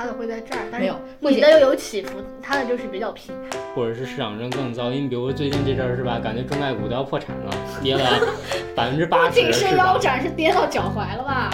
[0.00, 2.08] 他的会在这儿，但是没有目前你的又有起伏，
[2.42, 3.34] 他的就是比较平。
[3.76, 8.02] 或者是市场上更糟，因为比如最近这阵儿是吧，感觉中概股都要破产了，跌了
[8.74, 9.98] 百分之八不十，仅是腰是吧？
[10.00, 11.50] 斩，是跌到脚踝了吧？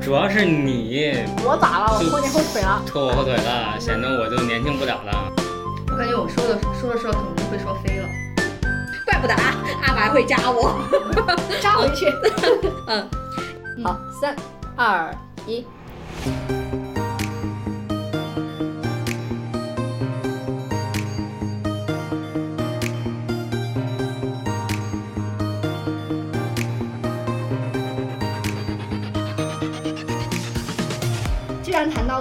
[0.00, 1.14] 主要是你
[1.44, 1.96] 我咋了？
[1.96, 2.82] 我拖你后腿了。
[2.88, 5.32] 拖我后腿了，显得我就年轻不了了。
[5.92, 8.08] 我感觉我说的说着说着可能就会说飞了，
[9.06, 9.54] 怪不得阿
[9.86, 10.74] 阿白会扎我。
[11.62, 12.06] 扎回去。
[12.88, 13.08] 嗯，
[13.84, 14.34] 好，三
[14.74, 15.14] 二
[15.46, 15.64] 一。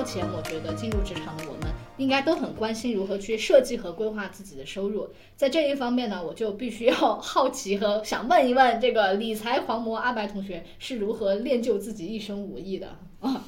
[0.06, 5.10] 既然谈到钱，我觉得进入职场的我们应该都很关心如何去设计和规划自己的收入。
[5.36, 13.42] 在这一方面呢，我就必须要 好奇和想问一问这个理财狂魔阿白同学是如何练就自己一身武艺的啊？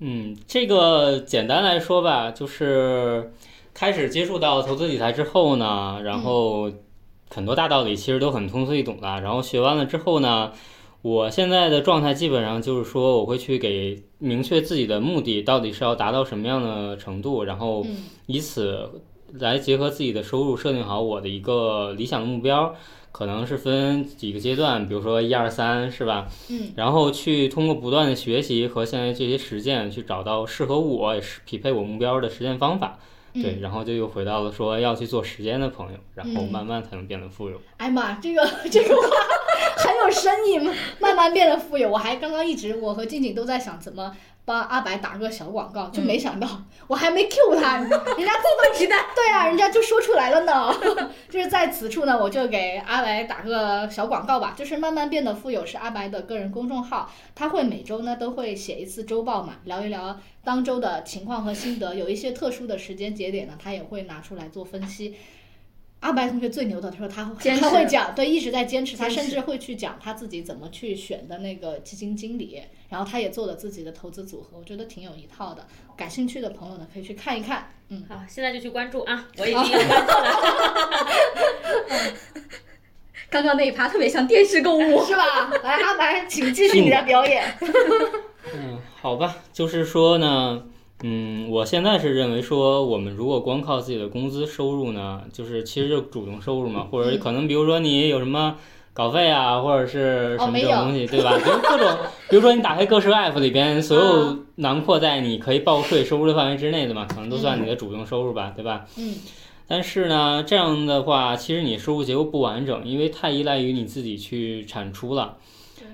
[0.00, 3.32] 嗯，这个简单来说吧，就是
[3.74, 6.70] 开始接触到投资理财之后呢，然后
[7.30, 9.20] 很多大道理其实都很通俗易懂的。
[9.20, 10.52] 然后学完了之后呢，
[11.02, 17.96] 我现在的状态基本上就是说，我会去给明确自己的目的到底是要达到什么样的程度，然后嗯
[18.26, 19.02] 以此
[19.34, 22.74] 来结合自己的收入，设定好我的一个理想的目标。
[23.10, 26.28] 可能是分几个阶段，比如说一二三，是吧？
[26.50, 32.98] 嗯，然后去通过不断的学习和现在这些实践，去找到适合我也是匹配我目标的实践方法。
[33.32, 37.60] 对，嗯，然后就又回到了说要去做时间的朋友，然后嗯慢慢才能变得富有。
[37.78, 39.08] 哎妈，这个这个话
[39.76, 40.58] 很有生意，
[40.98, 41.88] 慢慢变得富有。
[41.88, 46.48] 我还刚刚一直我和静静都在想怎么帮阿白打个小广告，就没想到、
[46.86, 48.96] 我还没 Q 他，人家自动期待。
[49.14, 50.74] 对啊，人家就说出来了呢。
[51.28, 54.54] 就是在此处呢，我就给阿白打个小广告吧。
[54.56, 61.94] 就是慢慢变得富有是阿白的个人公众号，他会每周呢都会写一次周报嘛，聊一聊当周的情况和心得。
[61.94, 65.14] 有一些特殊的时间节点呢，他也会拿出来做分析。
[66.00, 75.66] 阿白同学最牛的，他说他坚持他会讲，对，一直在坚持，他甚至会去讲他自己怎么去选的那个基金经理，然后他也做了自己的投资组合，我觉得挺有一套的。
[75.96, 77.72] 感兴趣的朋友呢，可以去看一看。
[77.88, 79.26] 嗯，好，现在就去关注啊！
[79.38, 82.14] 我已经有关注了。
[83.28, 85.04] 刚刚那一趴特别像电视购物。
[85.04, 85.50] 是吧？
[85.64, 87.52] 来，阿白，请继续你的表演。
[88.54, 90.62] 嗯，好吧，就是说呢，
[91.02, 98.56] 嗯，我现在是认为说，我们如果光靠自己的工资收入呢，就是其实就主动收入嘛，或者可能比如说你有什么
[98.92, 101.38] 稿费啊，或者是什么这种东西，对吧？
[101.38, 101.96] 就是各种，
[102.28, 108.86] 比如说你打开个税 app 里边，所有囊括在你可以报税收入的范围之内的嘛，可能都算你的主动收入吧，对吧？
[108.96, 109.14] 嗯
[109.70, 115.36] 但是呢，这样的话，其实你收入结构不完整，因为太依赖于你自己去产出了。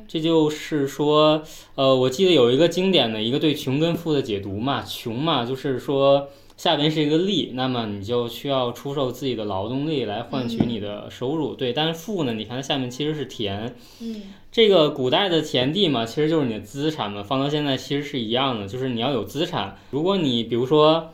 [0.07, 1.43] 这就是说，
[1.75, 11.73] 呃，我记得有一个经典的一个对穷跟富的解读嘛，穷嘛就是说下边是一个力，那么你就需要出售自己的劳动力来换取你的收入，对。
[11.73, 14.23] 但是富呢，你看它下面其实是田，嗯
[14.53, 19.77] 这个古代的田地嘛，其实就是你的资产嘛，放到现在其实是一样的，就是你要有资产。
[19.91, 21.13] 如果你比如说，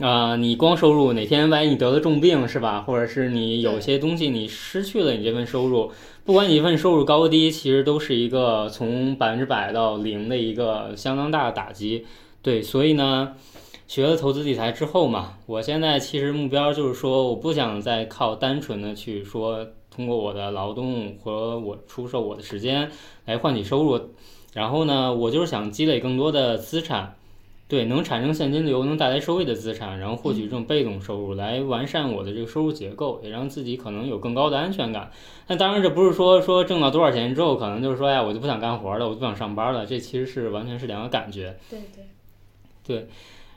[0.00, 2.82] 啊、你光收入哪天万一你得了重病是吧？
[2.82, 5.90] 或者是你有些东西你失去了你这份收入，
[6.24, 12.06] 不管你这份收入高低，其实都是一个从百分之百到零的一个相当大的打击。
[12.40, 13.34] 对，所以呢，
[13.88, 22.90] 学了投资理财之后嘛，我现在其实目标就是说，我不想再靠单纯的去说通过我的劳动和我出售我的时间
[23.26, 24.00] 来换取收入，
[24.54, 27.16] 然后呢，我就是想积累更多的资产，
[27.70, 35.12] 对，能产生现金流、能带来收益的资产，然后获取这种被动收入，来完善我的这个收入结构，也让自己可能有更高的安全感。
[35.46, 41.56] 那当然，这不是说说挣到多少钱之后，可能就是说哎呀，我就不想干活了，我就不想上班了，这其实是完全是两个感觉。
[41.70, 41.78] 对
[42.84, 43.06] 对，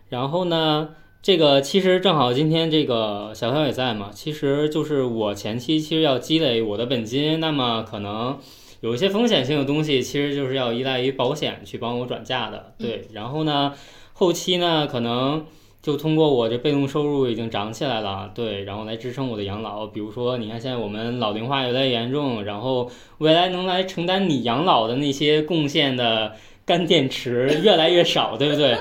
[0.10, 0.90] 然后呢，
[1.24, 8.38] 这个其实正好今天这个小小也在嘛，其实就是我前期其实要积累我的本金，那么可能
[8.82, 13.08] 有一些风险性的东西，其实就是要依赖于保险去帮我转嫁的，对。
[13.14, 13.74] 然后呢，
[14.14, 15.46] 后期呢可能。
[15.84, 19.86] 就通过我这被动收入已经涨起来了，对，然后来支撑我的养老。
[19.86, 28.78] 比如说，你看现在我们老龄化越来越严重，然后未来能来承担你养老的那些贡献的干电池越来越少，对不对？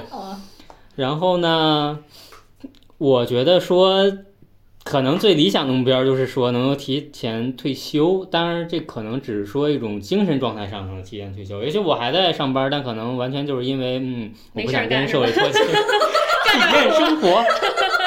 [0.94, 1.98] 然后呢，
[2.98, 4.04] 我觉得说，
[4.84, 8.24] 可能最理想的目标就是说能够提前退休。
[8.30, 11.62] 当然，这可能只是说一种精神状态上能提前退休。
[11.62, 17.44] 也许我还在上班，但可能完全就是因为，嗯，我不想跟社会脱节， 体验生活。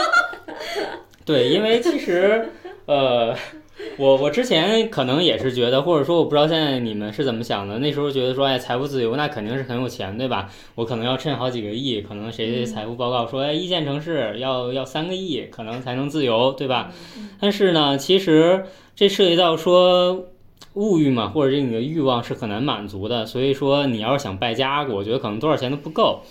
[1.25, 2.50] 对，因为其实，
[2.86, 3.36] 呃，
[3.98, 7.77] 我我之前可能也是觉得，或者说我不知道现在你们是怎么想的。
[7.80, 10.50] 那时候觉得说，哎，财富自由那肯定是很有钱，对吧？
[10.75, 16.92] 我可能要趁好几个亿，可能谁谁财务报告说，哎，一线城市要要三个亿，可能才能自由，对吧？
[17.39, 20.25] 但是呢，其实这涉及到说
[20.75, 23.25] 物欲嘛，或者是你的欲望是很难满足的。
[23.25, 26.22] 所以说，你要是想败家，我觉得可能多少钱都不够。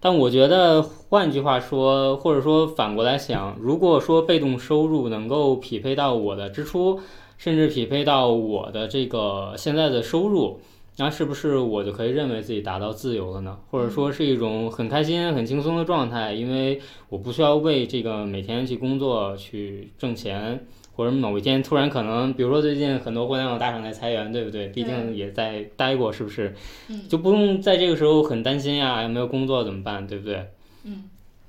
[0.00, 6.98] 但我觉得，换句话说，或者说反过来想，如果说被动收入能够匹配到我的支出，
[7.36, 10.60] 甚至匹配到我的这个现在的收入，
[10.96, 13.58] 那是不是我就可以认为自己达到自由了呢？
[13.70, 20.66] 或者说是一种很开心、很轻松的状态，因为我不需要为这个每天去工作去挣钱。
[21.00, 24.68] 或者某一天突然可能，比如说最近很多互联网大厂在裁员，对不对？
[24.68, 26.54] 毕竟也在待过，是不是？
[26.90, 30.44] 嗯就不用在这个时候很担心呀，有没有工作怎么办，对不对？
[30.84, 31.04] 嗯。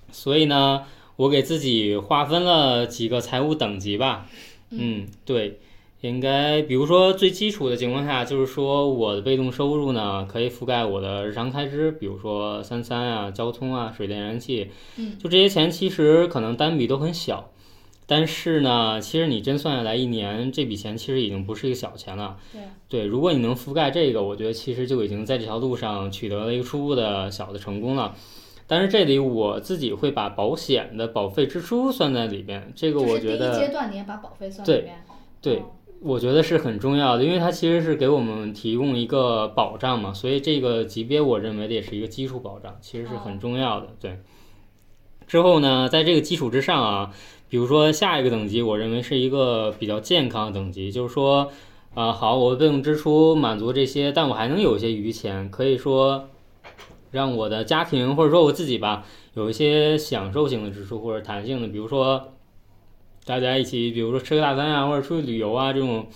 [0.09, 0.83] 所以呢，
[1.17, 4.25] 我给自己划分了几个财务等级吧。
[4.69, 5.59] 嗯，对，
[5.99, 17.49] 应该比如说最基础的情况下，就是说我的被动收入呢，可以覆盖我的日常开支，比如说三餐啊、交通啊、水电燃气，嗯，就这些钱其实可能单笔都很小。
[18.11, 22.35] 但是呢，其实你真算下来，一年这笔钱其实已经不是一个小钱了。
[22.51, 28.13] 对对，如果你能覆盖这个，我觉得其实就已经在这条路上取得了一个初步的小的成功了。
[28.67, 35.05] 但是这里我自己会把保险的保费支出算在里边，这个我觉得阶得段你也把保费算对里面。
[35.41, 35.63] 对对
[36.01, 43.87] 我觉得是很重要的，因为它其实是给我们提供一个保障嘛，所以这个级别我认为的也是一个基础保障，其实是很重要的。
[44.01, 44.19] 对。
[45.27, 47.13] 之后呢，在这个基础之上啊，
[47.51, 51.51] 比如说下一个等级，我认为是一个比较健康的等级，就是说，
[51.93, 56.29] 啊、好，我的被动支出满足这些，但我还能有一些余钱，可以说
[57.11, 59.03] 让我的家庭或者说我自己吧，
[59.33, 62.31] 有一些享受性的支出或者弹性的，比如说
[63.25, 66.07] 大家一起，比如说吃个大餐啊，或者出去旅游啊这种。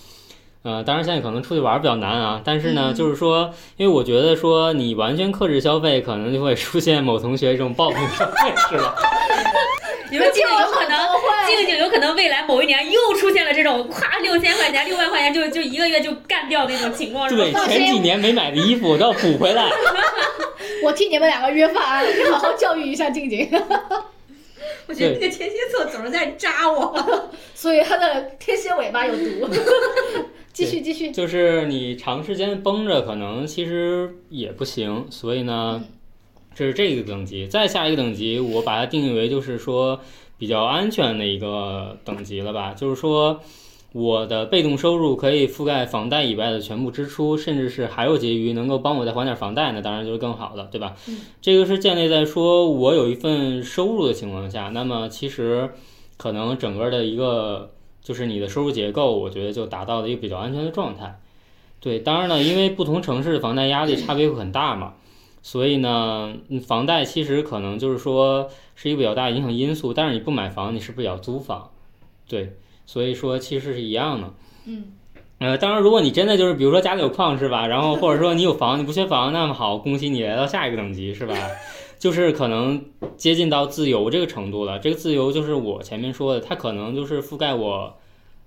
[0.62, 8.96] 呃，当然现在可能出去玩比较难啊，但是呢，嗯就是说，因为我觉得说你完全克制消费，可能就会出现某同学这种报复消费，是吧？
[10.10, 10.98] 你们静静有可能，
[11.46, 17.44] 静静有可能未来某一年又出现了这种夸六千块钱、六万块钱就就一个月就干掉那种情况，是吧？
[17.66, 19.70] 对，前几年没买的衣服我都要补回来。
[20.82, 23.48] 我替你们两个约饭，你好好教育一下静静。
[24.88, 26.94] 我觉得那个天蝎座总是在扎我。
[27.54, 29.48] 所以它的天蝎尾巴有毒。
[30.52, 35.06] 继续继续，就是你长时间绷着，可能其实也不行。
[35.10, 35.82] 所以呢，
[36.56, 37.46] 这是这个等级。
[37.46, 40.00] 再下一个等级，我把它定义为就是说
[40.38, 42.72] 比较安全的一个等级了吧？
[42.72, 43.40] 就是说，
[43.92, 50.96] 我的被动收入可以覆盖房贷以外的全部支出，甚至是还有结余，能够帮我再还点房贷，那当然就是更好了，对吧？
[51.08, 55.70] 嗯这个是建立在说我有一份收入的情况下，那么其实
[56.16, 57.70] 可能整个的一个
[58.02, 61.20] 就是你的收入结构，我觉得就达到了一个比较安全的状态。
[61.80, 64.94] 对，当然了，因为不同城市的房贷压力差别会很大嘛，
[65.46, 69.94] 所以呢，嗯房贷其实可能就是说是一个比较大的影响因素。
[69.94, 71.70] 但是你不买房，你是不是也要租房？
[72.26, 74.34] 对，所以说其实是一样的。
[74.66, 74.86] 嗯，
[75.38, 81.36] 呃，当然，如果你真的就是比如说家里有矿是吧，然后或者说你有房，你不缺房，那么好，恭喜你来到下一个等级是吧？
[81.96, 82.84] 就是可能
[83.16, 84.80] 接近到自由这个程度了。
[84.80, 87.94] 这个自由就是我前面说的，它可能就是覆盖我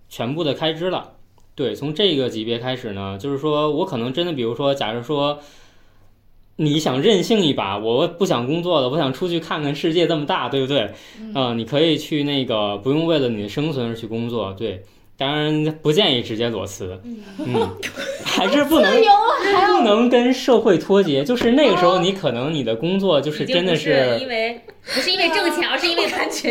[0.09, 1.13] 全部的开支了。
[1.55, 5.39] 对，从这个级别开始呢，就是说我可能真的，比如说，假如说
[6.61, 10.91] 你想任性一把，我不想工作了，我想出去看看世界这么大，对不对？
[11.33, 14.83] 啊、你可以去那个不用为了你的生存而去工作，对。
[15.17, 16.97] 当然不建议直接裸辞，
[17.39, 17.69] 嗯，
[18.23, 19.01] 还是不能
[19.67, 21.25] 不能跟社会脱节。
[21.25, 26.03] 就是那个时候，你可能你的工作就是真的是因为不是因为挣钱，而是因为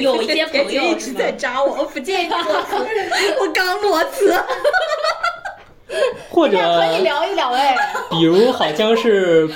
[0.02, 2.76] 有一些朋友 一直是在扎我，我不建议裸辞，
[3.40, 4.34] 我刚裸辞。
[6.28, 7.74] 或者可以聊一聊哎。
[8.10, 9.48] 比如好像是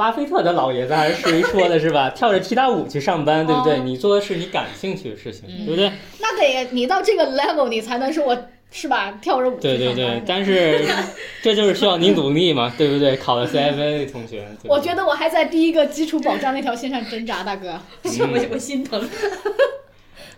[0.00, 2.08] 巴菲特的老爷子还是谁说的 是吧？
[2.08, 3.74] 跳着踢踏舞去上班，对不对？
[3.74, 5.92] 哦你做的是你感兴趣的事情，对不对？
[6.20, 8.34] 那得你到这个 level，你才能说我
[8.70, 9.18] 是吧？
[9.20, 10.82] 跳着舞去对对对，但是
[11.42, 13.14] 这就是需要你努力嘛，对不对？
[13.18, 17.78] 考了 CFA 的同学，我觉得我还在第一个基础保障那条线上挣扎，大哥。
[18.02, 19.06] 我我心疼。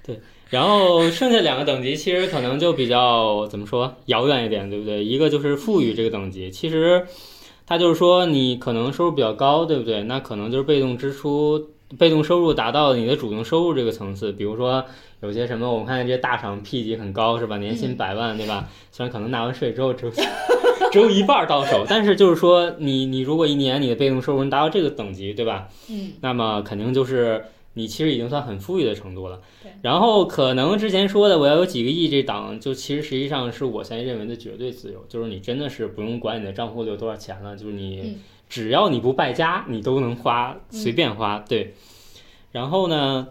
[0.05, 0.19] 对
[0.51, 5.05] 然后剩下两个等级其实可能就比较怎么说遥远一点，对不对？
[5.05, 7.07] 一个就是富裕这个等级，其实
[7.73, 10.03] 它就是说你可能收入比较高，对不对？
[10.03, 14.31] 那可能就是被动支出、被动收入达到你的主动收入这个层次。
[14.31, 14.85] 比如说
[15.23, 17.57] 有些什么，我们看见这些大厂 P 级很高是吧？
[17.57, 18.69] 年薪百万，对吧？
[18.91, 20.13] 虽然可能纳完税之后只有
[20.93, 25.69] 只有一半儿到手，但是就是说你你如果一年你的被动收入能达到这个等级，对吧？
[25.91, 27.43] 嗯，那么肯定就是
[27.75, 29.73] 你其实已经算很富裕的程度了对。
[29.83, 41.39] 然后可能之前说的我要有几个亿这档，就其实实际上是我现在认为的绝对自由，就是你真的是不用管你的账户里有多少钱了，就是你嗯只要你不败家，你都能花，随便花。
[41.39, 41.75] 对。
[42.51, 43.29] 然后呢，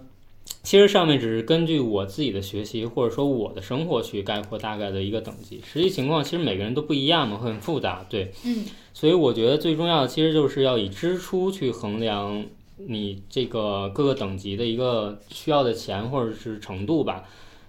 [0.64, 8.04] 其实上面只是根据我自己的学习或者说我的生活去概括大概的一个等级，实际情况其实每个人都不一样嘛，会很复杂。
[8.10, 8.32] 对。
[8.44, 12.44] 嗯所以我觉得最重要的其实就是要以支出去衡量
[12.88, 17.24] 你这个各个等级的一个需要的钱或者是程度吧。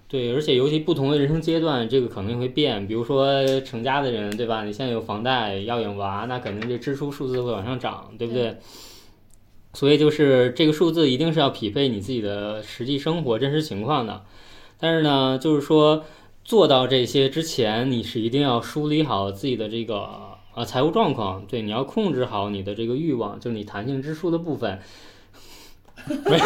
[0.08, 2.86] 对，而且尤其不同的人生阶段，这个可能会变。
[2.86, 4.62] 比如说成家的人，对吧？
[4.62, 8.58] 你现在有房贷要养娃，那肯定这支出数字会往上涨，对不对？
[9.72, 14.22] 所以就是这个数字一定是要匹配你自己的实际生活真实情况的。
[14.78, 16.04] 但是呢，就是说
[16.44, 24.80] 做到这些之前，你是一定要梳理好自己的这个啊财务状况，对，你要控制好你的这个欲望，就是你弹性支出的部分。
[26.06, 26.44] 没有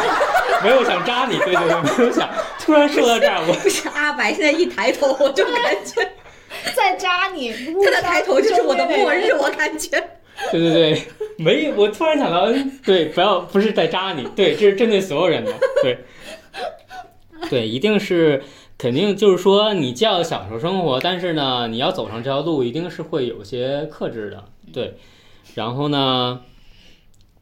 [0.62, 2.28] 没有想扎你，对对对，没有想。
[2.60, 6.02] 突然说到这儿，我不是阿白现在一抬头，我就感觉
[6.74, 7.50] 在扎你，
[7.84, 9.90] 他的抬头就是我的末日，我感觉。
[10.50, 11.02] 对对对，
[11.38, 15.98] 没有，我突然想到，嗯对，不要不是在扎你，对，这是针对所有人的，对，
[17.48, 18.42] 对，一定是
[18.78, 24.96] 肯定就是说，你既要享受生活，但是呢，你要走上这条路，一定是会有些克制的，对，
[25.54, 26.42] 然后呢，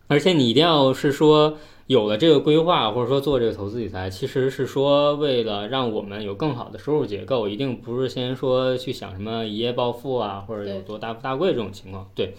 [0.06, 12.34] 而且你一定要是说有了这个规划，或者说做这个投资理财，其实是说为了让我们有更好的收入结构，一定不是先说去想什么一夜暴富啊，或者有多大富大贵这种情况，对。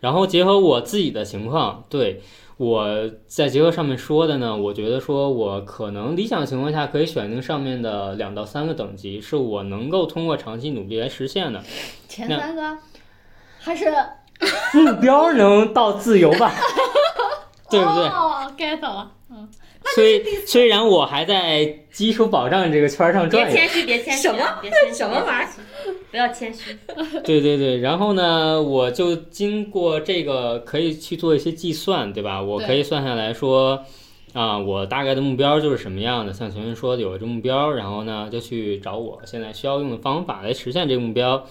[0.00, 2.20] 然后结合我自己的情况，对
[2.56, 11.60] 我在结合上面说的呢，我觉得说我可能理想情况下可以选定上面的两到三个等级，是我能够通过长期努力来实现的。
[12.08, 12.78] 前三个
[13.58, 13.92] 还是
[14.74, 16.52] 目标能到自由吧，
[17.70, 18.06] 对不对？
[18.08, 19.13] 哦，get 了，嗯，
[19.94, 25.48] 虽虽然我还在基础保障这个圈儿上转悠，别谦虚，别谦虚，什么别谦虚，什么玩意儿？
[26.10, 26.76] 不要谦虚。
[27.24, 32.40] 对对对，然后呢，我就经过这个可以去做一些计算，对吧？
[32.42, 33.84] 我可以算下来说，
[34.32, 41.46] 啊，我大概的目标就是什么样的，像前面说的有了这目标，然后呢，就去找我现在需要用的方法来实现这个目标。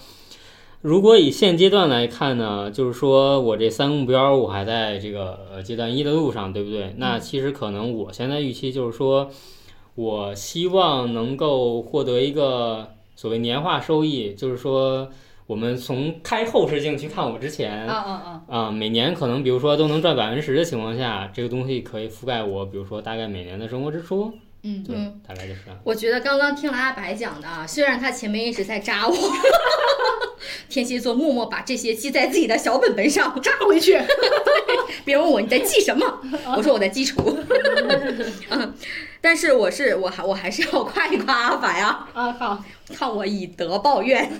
[0.84, 6.94] 如果以现阶段来看呢，就是说我这三个目标我还在这个呃阶段一的路上，对不对？
[6.98, 9.30] 那其实可能我现在预期就是说，
[9.94, 12.86] 我希望能够获得一个
[13.16, 15.08] 所谓年化收益，就是说
[15.46, 24.30] 我们从开后视镜去看我之前啊啊啊，啊、每年可能比如说都能赚百分之十的情况下，这个东西可以覆盖我，比如说大概每年的生活支出，
[24.62, 25.60] 嗯对，嗯大概就是。
[25.82, 29.14] 我觉得刚刚听了阿白讲的啊，虽然他前面一直在扎我，
[30.68, 34.00] 天蝎座默默把这些记在自己的小本本上，扎回去，
[35.04, 36.20] 别问我你在记什么，
[36.56, 37.36] 我说我在记仇。
[38.50, 38.74] 嗯，
[39.20, 44.30] 但是我是我还我还是要夸一夸阿法呀，啊好，看我以德报怨。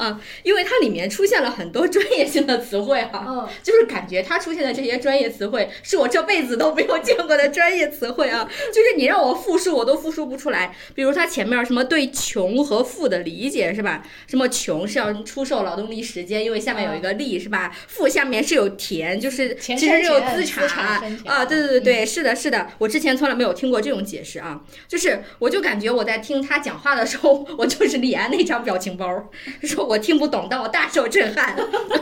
[0.00, 3.48] 啊，因为它里面出现了很多专业性的词汇哈、嗯。
[3.62, 10.74] 就是感觉它出现的这些专业词汇是我这辈子都没有见过的专业词汇啊， 就是你让我复述我都复述不出来。
[10.94, 14.02] 比如它前面什么对穷和富的理解是吧？
[14.26, 17.70] 什么穷是要出售劳动力时间，因为下面有一个力是吧？
[17.86, 29.30] 富下面是有田，就是其实是有资资产啊，对对对对，是的，是的，我之前从来没有听过这种解释啊，就是我就感觉我在听他讲话的时候， 我就是李安那张表情包，
[29.62, 31.56] 说我听不懂，但我大受震撼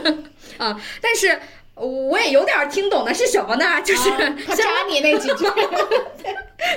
[0.59, 1.41] 啊，但是。
[1.81, 3.81] 我也有点儿听懂的是什么呢？
[3.83, 5.45] 就是、扎你那几句，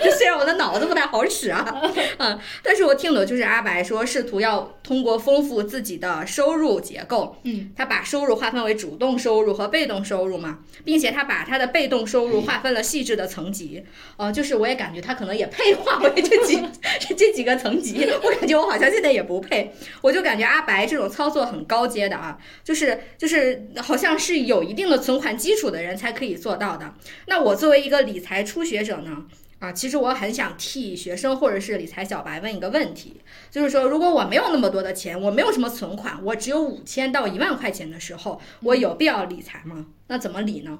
[0.03, 1.81] 就 虽然我的脑子不太好使啊，
[2.19, 13.83] 嗯，但是我听懂就是阿白说试图要通过丰富自己的收入结构，嗯，他把收入划分为主动收入和被动收入嘛，并且他把他的被动收入划分了细致的层级，
[14.17, 16.61] 呃，就是我也感觉他可能也配划为这几
[17.17, 26.93] 这几个层级，我感觉我好像现在也不配，我就感觉阿白这种操作很高阶的啊，就是就是好像是有一定的存款基础的人才可以做到的。
[27.25, 29.25] 那我作为一个理财初学者呢？
[29.59, 33.17] 啊，其实我很想替学生或者是理财小白问一个问题，
[33.51, 39.85] 就是说，如果我没有那么多的钱，我没有什么存款，我只有五千到一万块钱的时候，我有必要理财吗？
[40.07, 40.79] 那怎么理呢？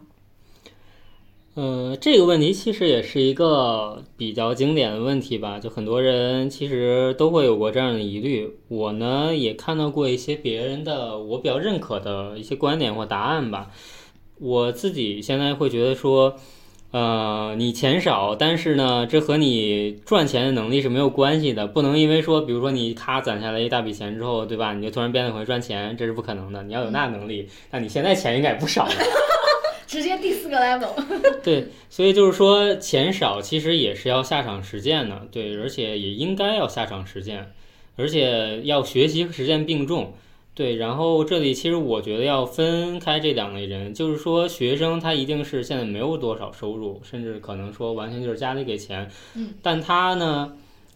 [1.54, 8.58] 呃，这个问题其实也是一个比较经典的问题吧，就很多人其实都会有过这样的疑虑。
[8.68, 13.70] 我呢也看到过一些别人的我比较认可的一些观点或答案吧。
[14.42, 16.36] 我自己现在会觉得说，
[16.90, 24.74] 呃，你钱少，但是呢，这和你赚钱的能力是没有关系的，不能因为说，比如说你咔攒下来一大笔钱之后，对吧？
[24.74, 26.64] 你就突然变得很会赚钱，这是不可能的。
[26.64, 28.94] 你要有那能力，那你现在钱应该也不少了。
[29.86, 30.90] 直接第四个 level。
[31.44, 37.52] 对，所以就是说钱少其实也是要下场实践的，对，而且也应该要下场实践，
[37.96, 40.14] 而且要学习和实践并重。
[40.54, 50.54] 对，然后这里其实我觉得要分开这两类人，就是说学生他一定是现在没有多少收入，甚至可能说完全就是家里给钱，嗯，但他呢，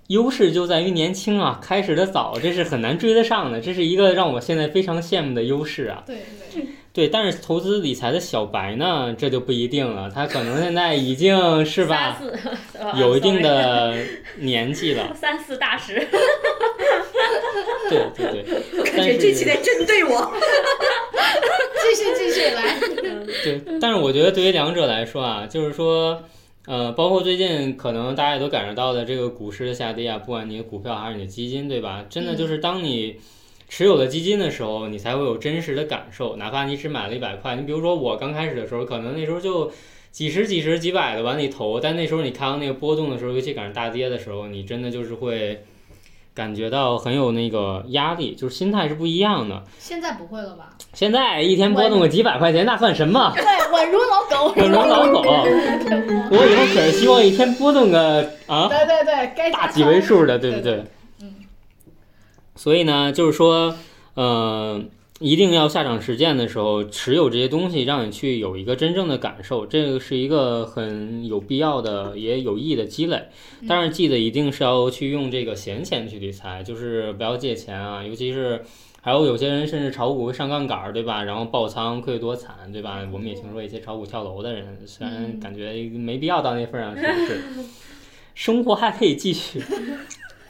[0.08, 6.04] 优势就在于年轻啊，开始的早，这是很难追得上的，这是一个让我现在非常羡慕的优势啊。
[6.06, 6.18] 对
[6.54, 12.22] 对，对，但是投资理财的小白呢，这就不一定了，他可能现在已经是吧，
[13.00, 13.96] 有一定的
[14.38, 16.08] 年纪了， 三四大师，
[17.90, 20.32] 对对对，我感但是觉这期在针对我。
[21.86, 22.80] 继续继续来。
[23.44, 26.24] 对，但是我觉得对于两者来说啊，就是说，
[26.66, 32.06] 呃，包括最近可能大家也都感受到的这个股市的下跌啊，不管你的股票还是你的基金，对吧？
[32.10, 33.18] 真的就是当你
[33.70, 37.56] 持有了基金的时候，你才会有真实的感受，哪怕你只买了一百块。
[37.56, 39.72] 你比如说我刚开始的时候，可能那时候就
[40.12, 45.64] 几十、几十、几百的往里投，但那时候你看到那个波动的时候，尤其赶上大跌的时候，你真的就是会。
[46.36, 49.64] 感觉到很有那个压力，就是心态是不一样的。
[49.80, 50.76] 现在不会了吧？
[50.94, 53.32] 现在一天波动个几百块钱，那算什么？
[53.36, 54.54] 对，稳如老狗。
[54.56, 55.22] 稳如老狗。
[56.32, 60.84] 我以后可是希望一天波动个啊对对对，该大几位数的，对不对？
[61.22, 61.36] 嗯。
[62.56, 63.76] 所以呢，就是说，
[64.16, 64.82] 呃，
[65.20, 73.24] 一定要下场实践的时候，持有这些东西，让你去有一个真正的感受，这个是一个很有必要的，也有意义的积累。
[73.68, 78.64] 但是，记得一定是要去用这个闲钱去理财，就是不要借钱啊，尤其是。
[79.02, 81.24] 还有有些人甚至炒股会上杠杆儿，对吧？
[81.24, 83.08] 然后爆仓亏得多惨，对吧？
[83.14, 87.42] 我们也听说一些炒股跳楼的人，虽然感觉没必要到那份上，是不是？
[88.34, 89.62] 生活还可以继续，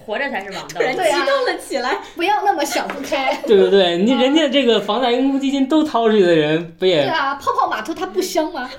[0.05, 0.79] 活着才是王道突。
[0.83, 1.97] 然激对啊动了起来。
[2.15, 3.35] 不要那么想不开。
[3.47, 3.97] 对不对？
[3.97, 8.69] 你人家这个房贷公积基金都掏出去的人，不对也啊，泡泡码头它不香吗？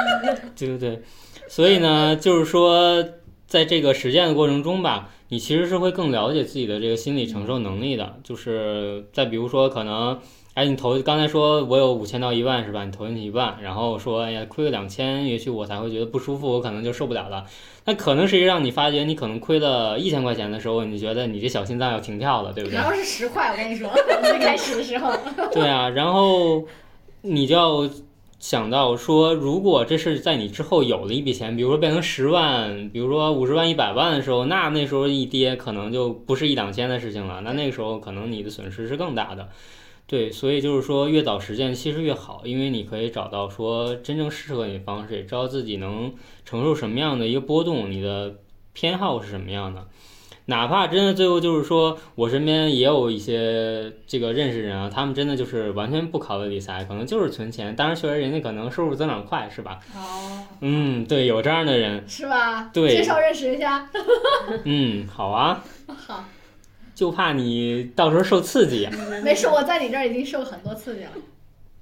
[0.56, 1.02] 对不对？
[1.48, 3.04] 所以呢，就是说，
[3.46, 8.16] 在这个实践的过程中吧，你其实是会更了解自己的这个心理承受能力的。
[8.24, 10.18] 就是再比如说，可能，
[10.54, 12.84] 哎，你投刚才说我有五千到一万是吧？
[12.84, 17.44] 你投进去一万，然后说，哎呀，亏了两千，也许我才会觉得不舒服，我可能就受不了了。
[17.84, 22.84] 那可能实际上你发觉你可能亏了一千块钱的时候，你觉得你这小心脏要停跳了，对不对然？
[22.84, 23.88] 后是十块，我跟你说，
[24.22, 25.12] 最开始的时候。
[25.52, 26.64] 对啊，然后
[27.22, 27.88] 你就要
[28.40, 37.40] 想到说，如果这是在你之后有了一笔钱，比如说变成十万，比如说五十万、一百万的时候，那那时候一跌，可能就不是一两千的事情了。
[37.42, 39.48] 那那个时候可能你的损失是更大的。
[40.10, 46.12] 对，所以就是说，越早实践其实越好，因为你可以找到说真正适合你的方式，也知道自己能
[46.44, 48.34] 承受什么样的一个波动，你的
[48.72, 49.86] 偏好是什么样的。
[50.46, 57.76] 哪怕真的最后就是说，我身边也有一些这个认识人啊，他们真的就是完全不考虑理财，可能就是存钱。
[57.76, 59.78] 当然，确实人家可能收入增长快，是吧？
[59.94, 62.02] 哦，嗯，对，有这样的人。
[62.08, 62.68] 是吧？
[62.72, 63.88] 对介绍认识一下。
[64.66, 66.24] 嗯，好啊，好，
[67.00, 68.90] 就怕你到时候受刺激呀、
[69.24, 71.12] 没事，我在你这儿已经受很多刺激了。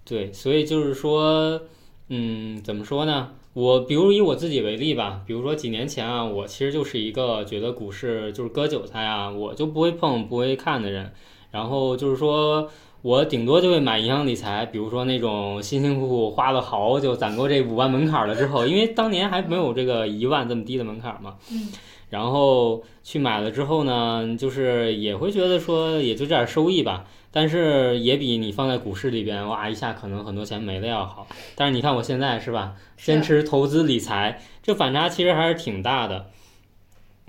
[0.04, 1.60] 对，所以就是说，
[2.08, 3.30] 嗯，怎么说呢？
[3.52, 11.10] 我比如以我自己为例吧，比如说几年前啊，我其实就是一个觉得股市就是割韭菜啊，我就不会碰、不会看的人。
[11.50, 12.70] 然后就是说
[13.02, 21.34] 我顶多就会买银行理财，比如说那种辛辛苦苦花了好久攒够这五万门槛了之后，因为当年还没有这个一万这么低的门槛嘛。
[21.50, 21.66] 嗯。
[22.10, 31.26] 然后去买了之后呢，就是也会觉得说也就这点收益吧，但是也比你放在股市里边哇一下可能很多钱没了要好。
[31.54, 36.30] 但是你看我现在是吧，坚持投资理财，这反差其实还是挺大的。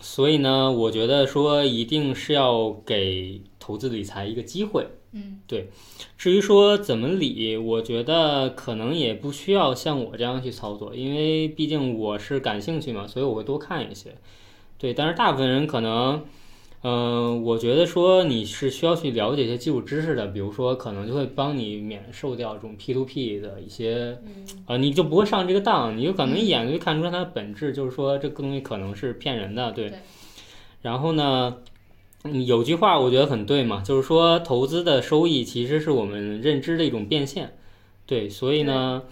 [0.02, 4.88] 所以呢，我觉得说一定是要给投资理财一个机会。
[5.12, 5.70] 嗯，对
[6.18, 14.16] 至于说怎么理，我觉得可能也不需要像我这样去操作，因为毕竟我是感兴趣嘛，所以我会多看一些。
[14.80, 16.24] 对，但是大部分人可能，
[16.84, 24.18] 嗯、我觉得说你是需要去了解一些基础知识的，比如说可能就会帮你免受掉这种 P to P 的一些，
[24.66, 29.90] 呃，你就不会上这个当，你就可能一眼就看出来它的本质，就是说这个东西可能是骗人的，对。
[29.90, 30.00] 对
[30.82, 31.58] 然后呢，
[32.24, 37.52] 嗯有句话我觉得很对嘛，就是说投资的收益其实是我们认知的一种变现，
[38.06, 39.04] 对，所以呢，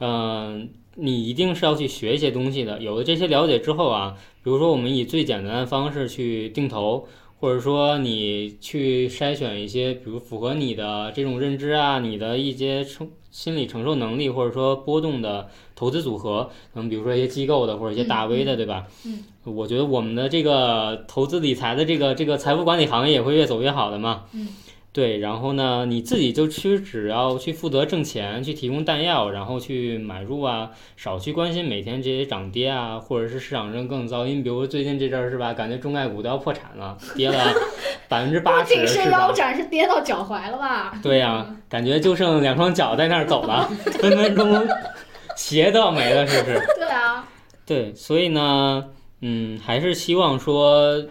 [0.00, 2.80] 嗯、你一定是要去学一些东西的。
[2.80, 7.06] 有了这些了解之后啊，比如说我们以最简单的方式去定投，
[7.40, 18.86] 或者说你去筛选一些，比如符合你的这种认知啊，你的一些承心理承受能力，或者说波动的投资组合，嗯，比如说一些机构的或者一些大 V 的，对吧？
[19.06, 24.24] 嗯，我觉得我们的这个投资理财的这个这个财富管理行业也会越走越好的嘛。
[24.34, 24.48] 嗯，
[24.92, 37.54] 对，然后呢，你自己就去只要去负责挣钱，去提供弹药，然后去买入啊，少去关心每天这些涨跌啊，或者是市场上更糟因为比如最近这阵儿是吧，感觉中概股都要破产了，跌了
[38.06, 39.20] 百分之八十不仅是是吧？
[39.20, 40.92] 腰斩，是跌到脚踝了吧？
[41.02, 43.66] 对呀、感觉就剩两双脚在那儿走了，
[43.98, 44.68] 分分钟
[45.36, 46.60] 鞋都要没了，是不是？
[46.76, 47.26] 对啊，
[47.64, 48.90] 对，所以呢，
[49.22, 51.02] 嗯，还是希望说，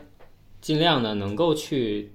[0.62, 2.12] 尽量的能够去，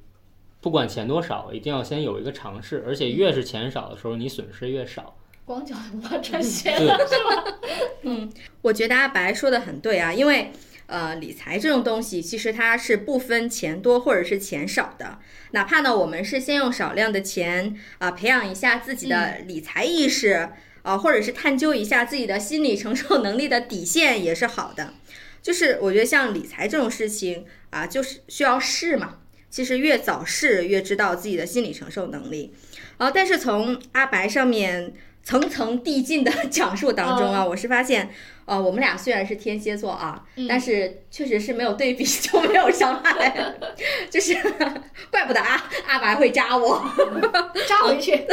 [0.66, 5.16] 不管钱多少，一定要先有一个尝试，而且越是钱少的时候，你损失越少。
[5.44, 8.28] 光脚无法赚钱对了，是吧？
[8.62, 10.50] 我觉得阿白说的很对啊，因为
[10.86, 15.20] 呃，理财这种东西其实它是不分钱多或者是钱少的，
[15.52, 20.48] 哪怕呢我们是先用少量的钱啊、培养一下自己的理财意识
[20.82, 24.94] 啊、或者是探究一下自己的心理承受能力的底线也是好的。
[25.40, 29.18] 就是我觉得像理财这种事情啊，就是需要试嘛。
[29.50, 32.52] 其实越早试，越知道自己的心理承受能力。
[32.98, 38.10] 啊，但是从阿白上面层层递进的 讲述当中啊，我是发现，
[38.44, 43.54] 呃，我们俩虽然是天蝎座啊，嗯但是确实是没有对比 就没有伤害，
[44.10, 44.34] 就是
[45.10, 46.82] 怪不得啊，阿白会扎我。
[47.68, 48.24] 扎回去。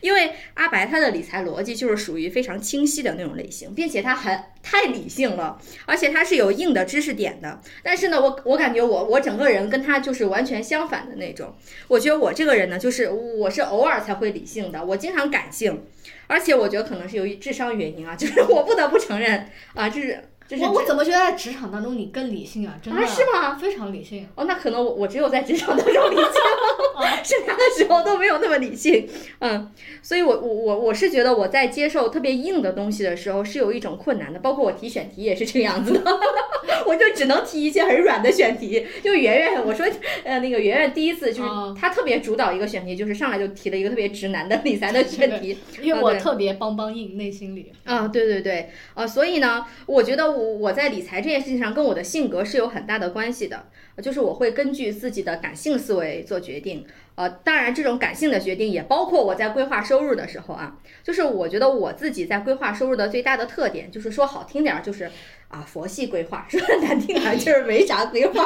[0.00, 7.60] 因为阿白他的理财逻辑就是属于非常清晰的那种类型，并且他很太理性了，而且他是有硬的知识点的。
[7.82, 11.54] 但是呢，我我感觉我我整个人跟他就是完全相反的那种。
[11.88, 15.84] 我觉得我这个人呢，就是我是偶尔才会理性的，我经常感性，
[16.26, 20.22] 而且我觉得可能是由于智商原因啊，就是我不得不承认啊，这是
[20.60, 22.74] 我我怎么觉得在职场当中你更理性啊？
[22.82, 23.54] 真的啊是吗？
[23.56, 24.26] 非常理性。
[24.34, 26.24] 哦，那可能我我只有在职场当中理性，
[27.24, 29.08] 剩下的时候都没有那么理性。
[29.40, 36.02] 嗯，所以我我我我是觉得我在接受特别硬的东西的时候是有一种困难的，包括我提选题也是这个样子的，
[36.86, 38.86] 我就只能提一些很软的选题。
[39.02, 39.84] 就圆圆，我说
[40.24, 45.58] 呃那个圆圆第一次就是哦她特别主导一个选题，就是上来就提了一个特别直男的理财的选 题。
[45.82, 47.72] 因为我特别邦邦硬，内心里。
[47.84, 65.10] 啊，对对对，呃，所以呢，我觉得我我在理财这件事情上跟我的性格是有很大的关系的，呃就是我会根据自己的感性思维做决定，呃，当然这种感性的决定也包括我在规划收入的时候啊，就是我觉得我自己在规划收入的最大的特点，就是说好听点儿就是
[65.48, 68.44] 啊佛系规划，说难听点儿 就是没啥规划，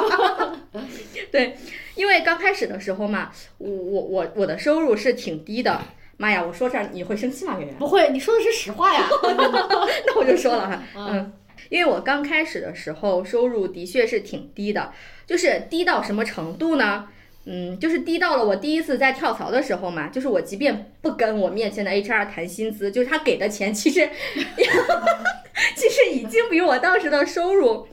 [1.31, 1.57] 对，
[1.95, 5.81] 因为刚开始的时候嘛，我我我我的收入是挺低的。
[6.17, 6.43] 妈呀！
[6.45, 7.75] 我说这儿你会生气吗，圆圆？
[7.77, 9.09] 不会，你说的是实话呀。
[10.05, 11.33] 那我就说了哈，嗯嗯，
[11.71, 14.91] 因为我刚开始的时候收入的确是挺低的，
[15.25, 17.07] 就是低到什么程度呢？
[17.45, 24.09] 嗯，就是低到了我第一次在跳槽的时候嘛，就是我即便不跟我面前的 HR 谈薪资，就是他给的钱其实
[25.77, 27.87] 其实已经比我当时的收入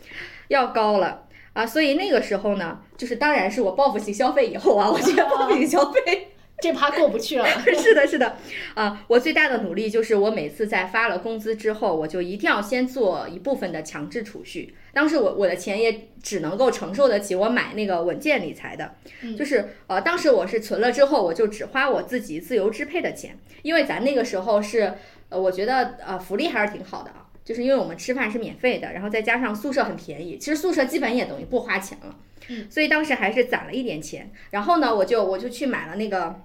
[0.48, 1.26] 要高了。
[1.52, 6.28] 啊，所以那个时候呢，就是当然是我报复性消费以后啊，我觉得报复性消费
[6.60, 7.46] 这趴过不去了。
[7.80, 8.36] 是的，是的，
[8.74, 14.74] 啊，我最大的努力就是我每次在发了工资之后，我就一定要先做一部分的强制储蓄。
[14.92, 24.94] 当时我我的钱也只能够承受得起我买那个稳健理财的，嗯就是呃，当时我是存了之后，我就只花我自己自由支配的钱，因为咱那个时候是
[25.28, 27.26] 呃，我觉得呃福利还是挺好的啊。
[27.44, 32.14] 就是因为我们吃饭是免费的，然后再加上宿舍很便宜，其实宿舍基本也等于不花钱了，
[32.48, 36.42] 嗯，所以当时还是攒了一点钱，然后呢，我就我就去买了那个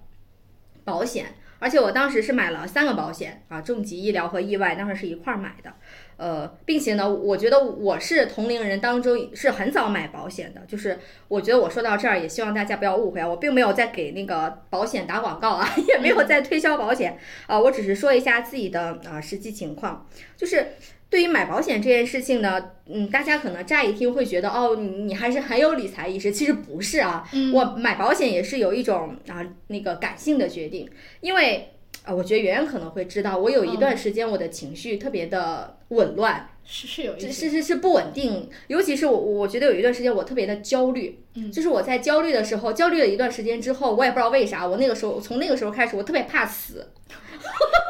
[0.84, 1.28] 保险，
[1.60, 5.74] 而且我当时是买了三个保险啊，重疾、医疗和意外，当时是一块儿买的。
[6.18, 17.18] 呃，并且呢，我觉得我是同龄人当中是很早买保险的，就是我觉得我说到这儿，也希望大家不要误会啊，我并没有在给那个保险打广告啊， 也没有在推销保险
[17.48, 20.68] 啊，我只是说一下自己的啊实际情况，就是。
[21.14, 27.54] 对于买保险这件事情呢，嗯，大家可能乍一听会觉得哦，你你还是很有理财意识，其实不是啊，嗯。
[27.54, 30.90] 我买保险也是有一种啊那个感性的决定，
[31.22, 31.70] 因为
[32.04, 41.52] 啊，我觉得圆圆可能会知道，我有一段时间我的情绪特别的紊乱，是是有一是是是不稳定，尤其是我我觉得有一段时间我特别的焦虑，嗯。
[41.52, 46.88] 就是我在焦虑的时候，焦虑了一段时间之后，我也不知道为啥，我那个时候从那个时候开始，我特别怕死，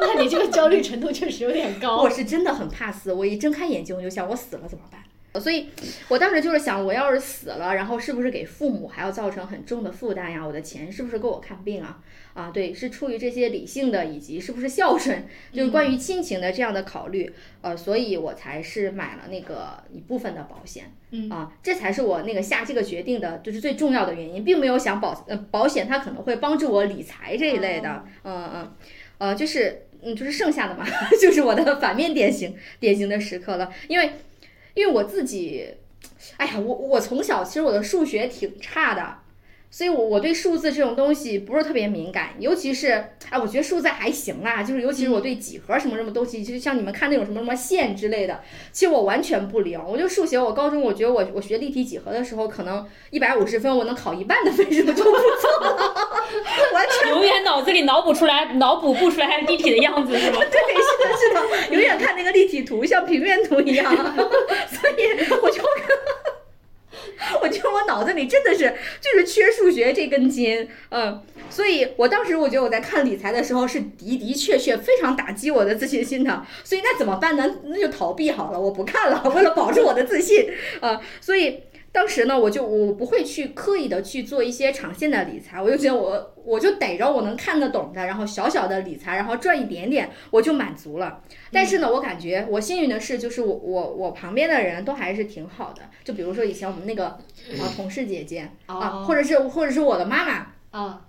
[0.00, 2.02] 那你这个焦虑程度确实有点高。
[2.02, 5.00] 我是真的很怕死，我一睁开眼睛我就想我死了怎么办？
[5.40, 5.68] 所以，
[6.08, 10.46] 我当时就是想，我要是死了，然后是不是给父母还要造成很重的负担呀？
[10.46, 11.98] 我的钱是不是够我看病啊？
[12.34, 28.72] 啊，对，是出于这些理性的以及是不是孝顺，就是关于亲情的这样的考虑，呃，所以我才是买了那个一部分的保险，嗯啊，这才是我那个下这个决定的，就是最重要的原因，并没有想保呃保险它可能会帮助我理财这一类的，嗯嗯，
[29.24, 30.84] 呃，就是嗯就是剩下的嘛，
[31.18, 34.10] 就是我的反面典型典型的时刻了，因为
[34.74, 35.66] 因为我自己，
[36.36, 39.16] 哎呀，我我从小其实我的数学挺差的，
[39.76, 42.92] 所以我我对数字这种东西不是特别敏感，尤其是
[43.28, 49.76] 哎，我觉得数字还行啦，就是尤其是我对几何什么什么东西，就像你们看那种什么什么线之类的，其实我完全不灵。
[49.84, 55.94] 我就数学，我高中我觉得我我学立体几何的时候，可能一百五十分我能考一半的分数就不错了，
[56.72, 60.38] 完全永远脑子里脑补出来，脑补不出来立体的样子是吗？
[60.52, 63.92] 对，是的，是的，永远看那个立体图像平面图一样，
[64.70, 65.64] 所以我就。
[67.40, 77.58] 我觉得我脑子里真的是就是缺数学这根筋，嗯，所以我当时我觉得我在看理财的时候是的的确确非常打击我的自信心的，所以那怎么办呢？
[77.64, 80.48] 那就逃避好了，我不看了，为了保住我的自信，
[80.80, 81.60] 啊，所以
[81.94, 91.22] 当时呢，我就我不会去刻意的去做一些长线的理财，我就觉得我我就逮着我能看得懂的，然后小小的理财，然后赚一点点，我就满足了。
[91.52, 101.00] 但是呢，我感觉我幸运的是，就是我我我旁边的人都还是挺好的，就比如说以前我们那个啊同事姐姐啊，或者是或者是我的妈妈啊。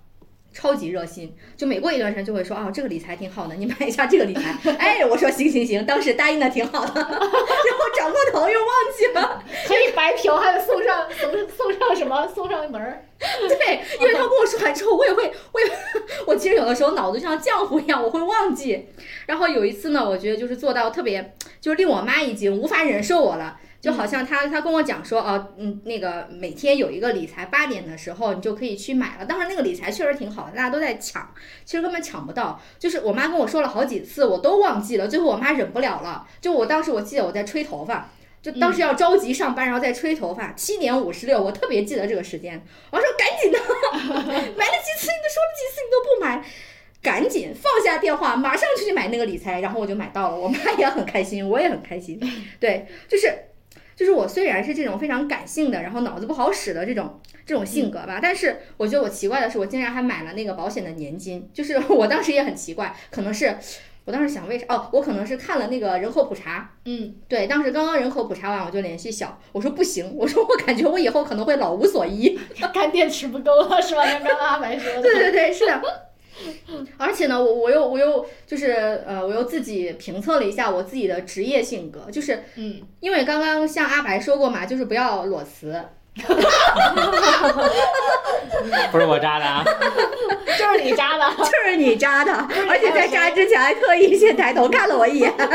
[0.52, 4.56] 超级热心，就每过一段时间就会说啊，这个理财挺好的，你买一下这个理财。
[4.78, 6.92] 哎，我说行行行，当时答应的挺好的，
[8.06, 9.42] 然后转过头又忘记了。
[9.66, 12.26] 可以白嫖，还有送上送送上什么？
[12.34, 13.02] 送上门儿。
[13.18, 15.66] 对，因为他跟我说完之后，我也会，我也，
[16.26, 18.88] 我其实有的时候脑子像浆糊一样，我会忘记。
[19.26, 23.58] 然后有一次呢，我觉得就是做到特别，就是令我妈已经无法忍受我了。
[23.86, 29.24] 就好像他他跟我讲说，哦，嗯，那个每天有一个理财，八点的时候你就可以去买了。
[29.24, 31.32] 当时那个理财确实挺好的，大家都在抢，
[31.64, 32.60] 其实根本抢不到。
[32.80, 35.06] 就是我妈跟我说了好几次，我都忘记了。
[35.06, 38.10] 最后我妈忍不了了，就我当时我记得我在吹头发，
[38.42, 40.52] 就当时要着急上班，然后在吹头发。
[40.54, 42.60] 七点五十六，我特别记得这个时间。
[42.90, 43.58] 我说赶紧的，
[44.02, 46.44] 买了几次你都说了几次你都不买，
[47.00, 49.60] 赶紧放下电话，马上就去买那个理财。
[49.60, 52.18] 然后我就买到了，我妈也很开心，我也很开心。
[52.58, 53.32] 对，就是。
[53.96, 61.48] 就是我虽然是这种非常感性的，然后脑子不好使的这种这种性格吧，但是我觉得我奇怪的是，我竟然还买了那个保险的年金。
[61.54, 63.56] 就是我当时也很奇怪，可能是
[64.04, 72.38] 我当时想为啥哦，我可能是看了那个人口普查，嗯，对，当时刚刚人口普查完，我就联系小，我说不行，我说我感觉我以后可能会老无所依，
[72.74, 74.04] 干电池不够了是吧？
[74.04, 75.82] 刚刚阿白说的， 对对对，是的。
[76.98, 78.72] 而且呢，我我又我又就是
[79.06, 85.82] 呃，我又自己评测了一下我自己的职业性格，就是嗯，因为刚刚像阿白说过嘛，就是不要裸辞。
[88.90, 89.62] 不是我扎的啊，
[90.58, 92.32] 就是你扎的，就是你扎的，
[92.68, 95.30] 而且在扎之前还特意先抬头看了我一眼。
[95.30, 95.46] 啊，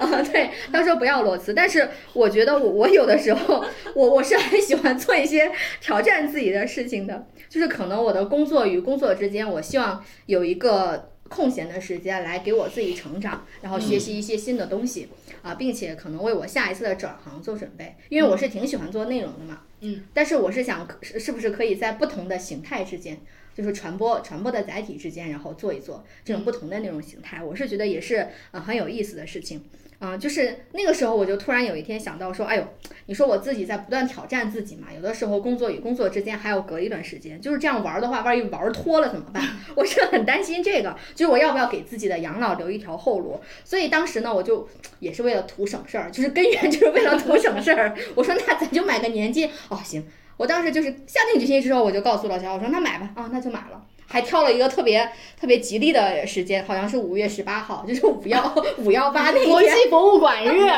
[0.32, 5.50] 对，他说不要裸辞，但是我觉得我我有的时候我我是很喜欢做一些
[5.80, 15.08] 挑战自己的事情的，就是可能我的工作与工作之间，我希望有一个空闲的时间来给我自己成长，然后学习一些新的东西
[15.42, 19.62] 啊，并且可能为我下一次的转行做准备，因为我是挺喜欢做内容的嘛。
[19.80, 23.18] 嗯，但是我是想，是是不是可以在不同的形态之间，
[23.56, 29.64] 就是传播传播的载体之间，然后做一做这种不同的内容形态，我是觉得也是呃很有意思的事情。
[30.02, 32.64] 啊，就是那个时候，我就突然有一天想到说，哎呦，
[33.06, 39.40] 你说我自己在不断挑战自己嘛，有的时候工作与工作之间还要隔一段时间，就是这样玩的话，万一玩脱了怎么办？
[39.76, 43.40] 我是很担心这个，就是我要不要给自己的养老留一条后路？
[43.64, 47.96] 所以当时呢，我就也是为了图省事儿，就是根源就是为了图省事儿。
[48.16, 50.04] 我说那咱就买个年金哦，行，
[50.36, 53.80] 我当时就是下定决心之后，我就告诉老乔，我说那买吧，啊，那就买了。
[54.12, 55.08] 还挑了一个特别
[55.40, 59.48] 特别吉利的时间，好像是五月十八号，就是五幺五幺八那天。
[59.48, 60.68] 国际博物馆日。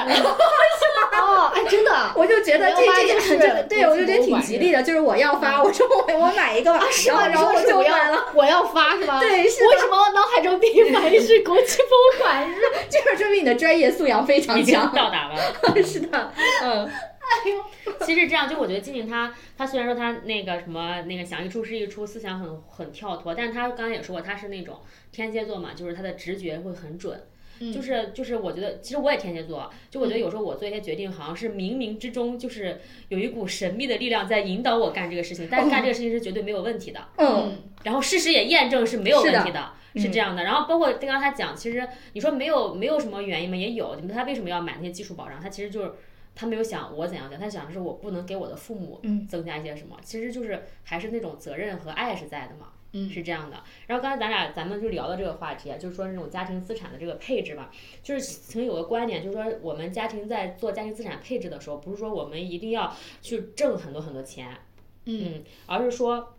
[1.16, 4.82] 哦，哎，真的，我就觉得这这这，对，我就觉得挺吉利的。
[4.82, 8.26] 就是我要发，我说我我买一个吧，然后然后我就买了。
[8.34, 9.20] 我要发是吗？
[9.20, 9.66] 对，是。
[9.66, 12.56] 为什么我脑海中第一反应是国际博物馆日？
[12.90, 14.92] 就是说明你的专业素养非常强。
[14.94, 15.82] 到达了。
[15.82, 16.90] 是的，嗯。
[17.24, 27.18] 哎呦，其实这样，就我觉得静静她，她虽然说她那个什么那个想一出是一出，思想很很跳脱，但是她刚才也说过，她是那种天蝎座嘛，就是她的直觉会很准，
[27.72, 43.56] 就是就是我觉得，其实我也天蝎座，就我觉得有时候我做一些决定，好像是冥冥之中就是有一股神秘的力量在引导我干这个事情，但是干这个事情是绝对没有问题的，嗯，然后事实也验证是没有问题的，是这样的，然后包括刚刚他讲，其实你说没有没有什么原因嘛？
[43.56, 45.40] 也有，你们他为什么要买那些基础保障？
[45.40, 45.92] 他其实就是。
[46.34, 52.72] 他没有想我怎样讲，他想的是我不能给我的父母增加一些什么，其实就是还是那种责任和爱是在的嘛，
[53.08, 53.62] 是这样的。
[53.86, 57.70] 然后刚才咱俩咱们就聊到这个话题啊，就是说那种家庭资产的这个配置吧，
[58.02, 64.48] 就是曾经有个观点，就是说我们家庭在做家庭资产配置的时候，不是说我们一定要去挣很多很多钱，
[65.04, 66.33] 嗯，而是说。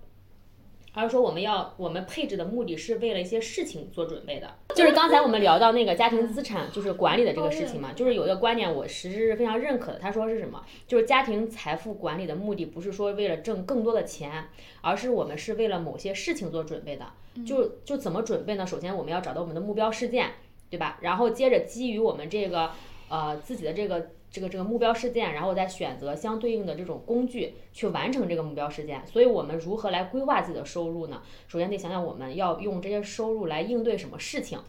[0.96, 4.50] 而是说我们要我们配置的目的是为了一些事情做准备的。
[4.74, 10.00] 就是刚才我们聊到那个家庭资产就是管理的这个事情嘛，就是有一个观点我实是非常认可的。
[10.00, 10.64] 他说是什么？
[10.88, 14.46] 就是家庭财富管理的目的不是说为了挣更多的钱，
[14.82, 17.06] 而是我们是为了某些事情做准备的。
[17.46, 18.66] 就就怎么准备呢？
[18.66, 20.32] 首先我们要找到我们的目标事件，
[20.70, 20.98] 对吧？
[21.02, 22.72] 然后接着基于我们这个
[23.10, 24.12] 呃自己的这个。
[24.36, 29.02] 这个这个目标事件，然后再选择相对应的这种工具去完成这个目标事件。
[29.08, 31.22] 所以，我们如何来规划自己的收入呢？
[31.48, 34.60] 首先得想想我们要用这些收入来应对什么事情，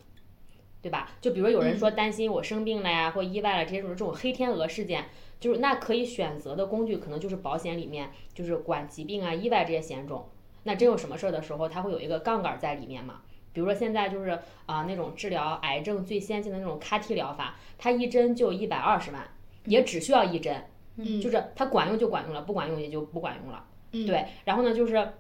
[0.81, 1.11] 对吧？
[1.21, 5.07] 就比如有人说担心我生病了呀，或意外了这些种这种黑天鹅事件，
[5.41, 10.29] 就是那可以选择的工具可能就是保险里面就是管疾病啊、意外这些险种。
[10.63, 13.23] 那真有什么事儿的时候，它会有一个杠杆在里面嘛？
[13.53, 19.27] 比如说现在就是啊那种治疗癌症最先进的那种 CAR-T 疗法，它一针就一百二十万。
[19.67, 20.65] 也只需要一针，
[20.97, 24.25] 嗯，就是它管用就管用了，不管用也就不管用了，嗯，对。
[24.45, 25.13] 然后呢，就是，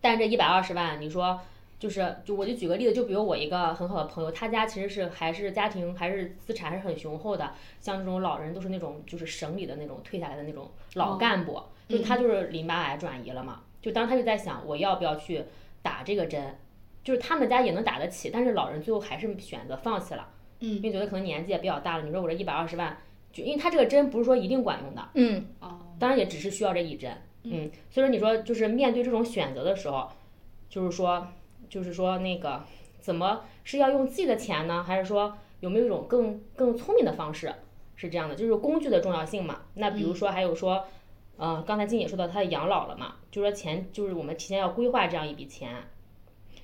[0.00, 1.40] 但这一百二十万，你说，
[1.78, 15.44] 就是就我就举个例子，就比如我一个很好的朋友，他家其实是还是家庭还是资产还是很雄厚的，像这种老人都是那种就是省里的那种退下来的那种老干部，就他就是淋巴癌转移了嘛，就当时他就在想我要不要去
[15.82, 16.58] 打这个针，
[17.02, 20.28] 就是他们家也能打得起，但是老人最后还是选择放弃了，
[20.60, 22.96] 嗯，因为觉得可能年纪也比较大了，你说我这一百二十万。
[23.34, 30.08] 就因为它这个针不是说一定管用的，嗯，哦，当然也只是需要这一针，嗯，所以说你说就是面对这种选择的时候，
[30.70, 31.26] 就是说
[31.68, 32.62] 就是说那个
[33.00, 37.52] 怎么是要用自己的钱呢，还是说有没有一种更更聪明的方式？
[37.96, 39.62] 是这样的，就是工具的重要性嘛。
[39.74, 40.84] 那比如说还有说，
[41.38, 45.70] 嗯，刚才静姐说到她的养老了嘛，就说钱就是我们提前要规划这样一笔钱，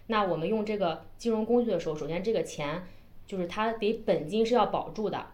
[0.07, 2.85] 那我们用这个金融工具的时候，首先这个钱
[3.27, 5.27] 就是它得本金是要保住的。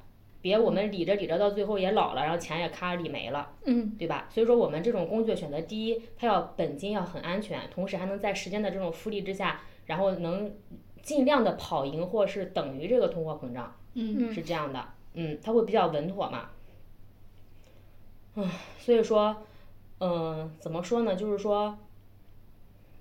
[0.46, 4.28] 别我们理着理着到最后也老了，然后钱也咔理没了，嗯，对吧？
[4.30, 10.54] 所以说我们这种工具选择，第一，它要本金要很安全，同时还能在时间的这种复利之下，然后能
[11.02, 16.50] 尽量的跑赢或是等于这个通货膨胀，嗯是这样的，嗯，它会比较稳妥嘛，
[18.36, 19.36] 嗯，所以说，
[19.98, 21.16] 嗯，怎么说呢？
[21.16, 21.76] 就是说，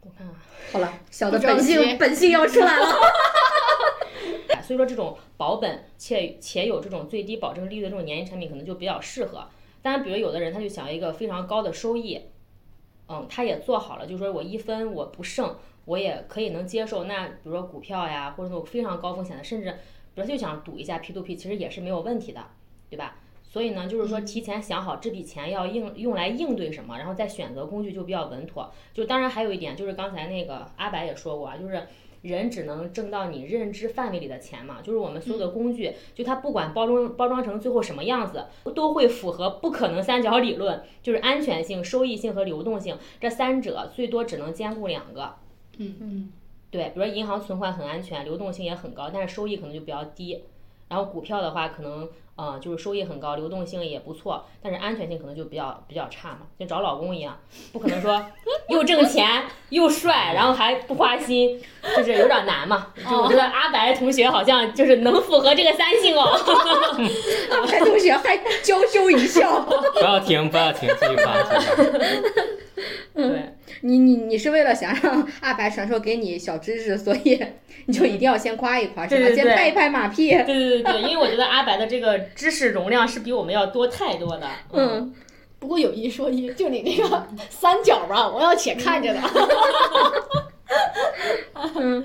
[0.02, 0.36] 我看看，
[0.74, 2.86] 好了， 小的本性本性要出来了。
[4.66, 9.48] 所以说，这种保本且且有这种最低保证利率的这种年金产品，可能就比较适合。
[9.82, 12.20] 当然，比如有的人他就想要一个非常高的收益，
[13.08, 17.04] 嗯，他也做好了，就是说我一分我不剩，我也可以能接受。
[17.04, 19.72] 那比如说股票呀，或者那种非常高风险的，甚至
[20.16, 22.44] 比如就想赌一下 P to P，其实也是没有问题的，
[22.90, 23.20] 对吧？
[23.44, 28.70] 所以呢，就是说提前想好这笔钱要应用来应对什么，然后再选择工具就比较稳妥。
[28.94, 31.88] 就当然还有一点，就是刚才那个阿白也说过啊，就是。
[32.28, 45.36] 人只能挣到你认知范围里的钱嘛，就是我们所有的工具，就它不管包装包装成最后什么样子，都会符合不可能三角理论，就是安全性、收益性和流动性这三者最多只能兼顾两个。
[45.78, 46.32] 嗯嗯，
[46.72, 50.44] 对，比如说银行存款很安全，流动性也很高，但是收益可能就比较低。
[50.90, 52.10] 然后股票的话，可能。
[52.38, 57.38] 嗯，就是收益很高，流动性也不错，但是安全性可能就比较比较差嘛，就找老公一样，
[57.72, 58.26] 不可能说
[58.70, 61.62] 又挣钱又帅，然后还不花心，
[61.96, 62.88] 就是有点难嘛。
[63.10, 66.24] 就我觉得阿白同学好像就是能符合这个三性哦。
[67.52, 69.62] 阿白同学还娇羞一笑。
[69.94, 71.34] 不要停，不要停，继续发。
[73.14, 77.42] 对，你你你是为了想让 阿白传授给你小知识，所以。
[77.88, 79.36] 你就一定要先夸一夸，是吧？
[79.36, 80.30] 先拍一拍马屁。
[80.30, 84.50] 对对对对，因为我觉得阿白的这个知识容量是比我们要多太多的。
[84.72, 85.14] 嗯，
[85.60, 89.22] 不过有一说一，就你那个 三角吧，我要且看着呢。
[91.76, 92.04] 嗯，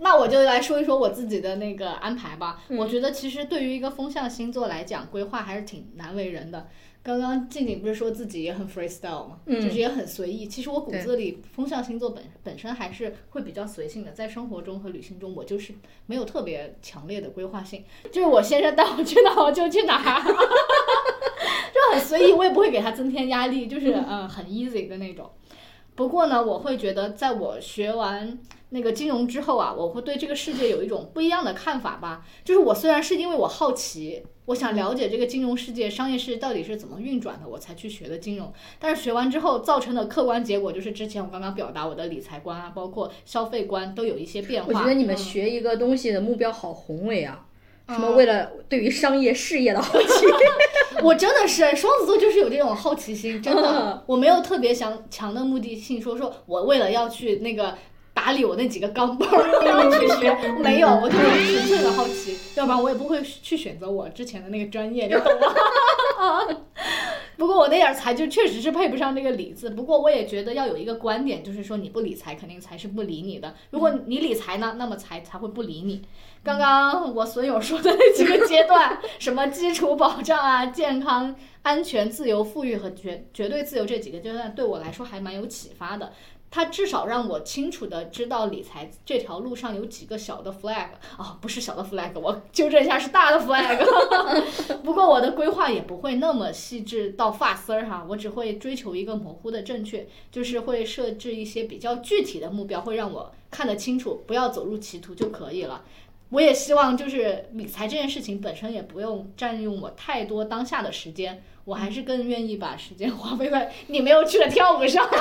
[0.00, 2.60] 那我就来说一说我自己的那个安排吧。
[2.68, 6.66] 我觉得其实对于一个风象星座来讲，规划还是挺难为人的。
[7.04, 9.38] 刚刚静静不是说自己也很 freestyle 吗？
[9.46, 10.46] 就是也很随意。
[10.46, 15.74] 其实我骨子里风象星座本本身还是会比较随性的，在生活中和旅行中，我就是
[16.06, 17.84] 没有特别强烈的规划性。
[18.10, 25.30] 就是我先生带我去哪我就去哪， 就很随意，我也不会给他增添压力，就是嗯很 easy 的那种。
[25.94, 28.38] 不过呢，我会觉得在我学完
[28.74, 32.26] 那个金融之后啊，我会对这个世界有一种不一样的看法吧。
[32.44, 34.24] 就是我虽然是因为我好奇。
[34.46, 38.52] 我想了解这个金融世界、商业世界到底是怎么运转的，我才去学的金融。
[38.78, 44.68] 但是学完之后造成的客观结果就是，之前我刚刚表达我的理财观啊，包括消费观都有一些变化。
[44.68, 47.46] 我觉得你们学一个东西的目标好宏伟啊，
[47.88, 50.26] 什么为了对于商业事业的好奇。
[51.02, 57.74] 我真的是双子座，就是有这种好奇心，真的，我没有特别想强的目的性，说说我为了要去那个。
[58.14, 66.64] 打理我那几个钢镚儿，要去学没有，我就是纯粹的好奇，要不然我也不会去选择我之前的那个专业，你懂吗？
[67.36, 69.68] 不过我那点儿财就确实是配不上那个理字。
[69.70, 73.54] 不过我也觉得要有一个观点，就是说你不理财，肯定财是不理你的。
[73.70, 76.02] 如果你理财呢，那么财才会不理你。
[76.44, 86.12] 刚刚我损友说的那几个阶段， 什么基础保障啊、健康、安全、自由、富裕和绝绝对自由这几个阶段，对我来说还蛮有启发的。
[86.54, 93.84] 它至少让我清楚的知道理财这条路上有几个小的 flag 啊，不是小的 flag，我纠正一下是大的 flag。
[94.84, 105.84] 不过我的规划也不会那么细致到发丝儿哈，我只会追求一个模糊的正确，就是会设置一些比较具体的目标，会让我看得清楚，不要走入歧途就可以了。
[106.30, 115.08] 我也希望就是理财这件事情本身也不用占用我太多当下的时间，我还是更愿意把时间 花费在你没有去的跳舞上。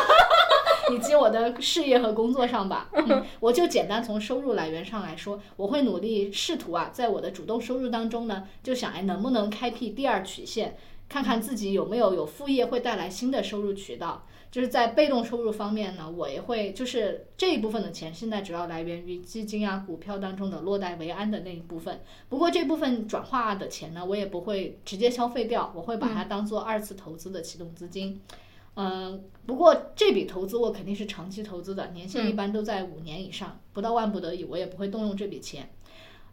[0.92, 10.76] 以及我的事业和工作上吧，嗯， 我就简单从收入来源上来说，我会努力试图啊，在我的主动收入当中呢，就想哎能不能开辟第二曲线，
[11.08, 14.26] 看看自己有没有有副业会带来新的收入渠道。
[14.54, 22.02] 就是在被动收入方面呢，我也会就是这一部分的钱，现在主要来源于基金啊、股票当中的落袋为安的那一部分。
[22.30, 28.22] 不过这部分转化的钱呢，我也不会直接消费掉，我会把它当做二次投资的启动资金。
[28.76, 35.68] 嗯，不过这笔投资我肯定是长期投资的，年限一般都在五年以上，不到万不得已我也不会动用这笔钱。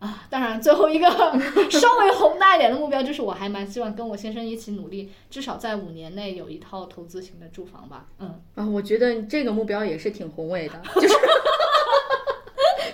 [0.00, 1.06] 啊，当然最后一个
[1.70, 8.06] 稍微宏大一点的目标就是，我还蛮希望跟我先生一起努力，至少在五年内有一套投资型的住房吧。
[8.18, 11.14] 嗯，啊，我觉得这个目标也是挺宏伟的，就是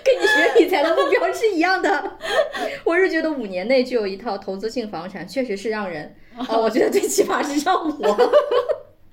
[0.03, 2.17] 跟你学理财的目标是一样的。
[2.83, 8.31] 我是觉得五年内就有一套投资性房产，确实是让人啊，我觉得最起码是让我。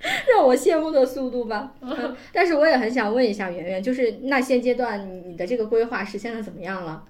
[0.29, 7.03] 让我羡慕的速度吧，嗯但是我也很想问一下圆圆，就是那现阶段你的这个规划实现的怎么样了？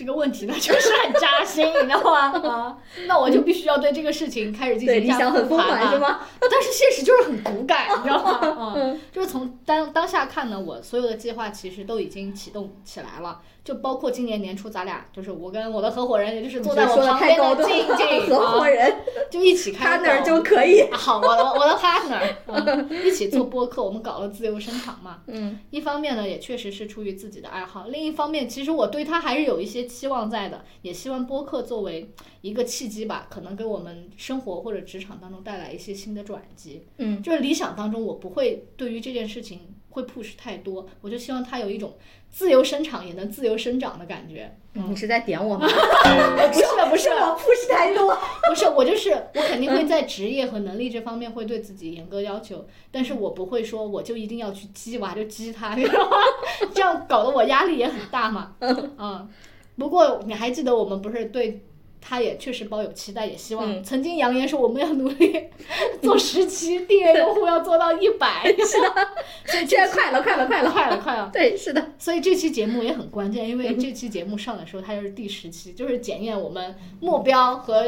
[0.00, 2.32] 这个问题呢，就是很扎心，你知道吗？
[2.48, 6.20] 啊，那我就必须要对这个事情开始进行一下复盘是吗？
[6.50, 8.40] 但是现实就是很骨感，你知道吗？
[8.72, 13.42] 啊，就是从当当下看呢，我所有的计划其实都已经启动起来了。
[13.62, 18.96] 就包括今年年初，咱俩就是我跟我的合伙人，也就是坐在我旁边的静静合伙人，
[19.30, 20.90] 就一起开 partner 就可以。
[20.90, 25.22] 好，我的我的 partner 一起做播客，我们搞了自由声场嘛。
[25.26, 25.58] 嗯。
[25.70, 36.86] 一方面呢，也确实是出于自己的爱好；另一方面，其实我对他还是有一些期望在的，也希望播客作为一个契机吧，可能给我们生活或者职场当中带来一些新的转机。
[36.96, 37.22] 嗯。
[37.22, 41.92] 就是理想当中，我不会对于这件事情会 push 太多，我就希望他有一种。
[42.32, 45.66] 自由生长也能自由生长的感觉，你是在点我吗？
[45.66, 48.16] 不是 不是，我 push 太多，
[48.48, 56.16] 不是我就是我肯定会在职业和能力这方面会对自己严格要求，但是我不会说我就一定要去激娃就激他，你知道吗？
[56.72, 58.54] 这样搞得我压力也很大嘛。
[58.60, 59.28] 嗯，
[59.76, 61.64] 不过你还记得我们不是对？
[62.00, 65.44] 他也确实抱有期待，也希望曾经扬言说我们要努力
[66.02, 69.08] 做十期订阅用户要做到一百， 是的，
[69.46, 71.30] 所以现在快了，快了，快了，快了，快了。
[71.32, 71.92] 对，是的。
[71.98, 77.84] 所以这期节目也很关键，因为这期节目上的时候它就是第十期，就是检验我们目标和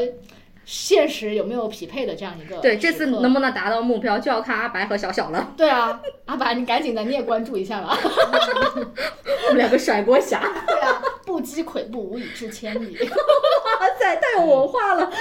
[0.65, 2.57] 现实有没有匹配的这样一个。
[2.57, 5.53] 对，这次能不能达到目标，就要看阿白和小小了。
[5.57, 7.97] 对啊，阿白，你赶紧的，你也关注一下吧。
[8.01, 10.39] 我们两个甩锅侠。
[10.65, 12.97] 对啊，不积跬步，无以至千里。
[12.97, 15.11] 哇塞，太有文化了。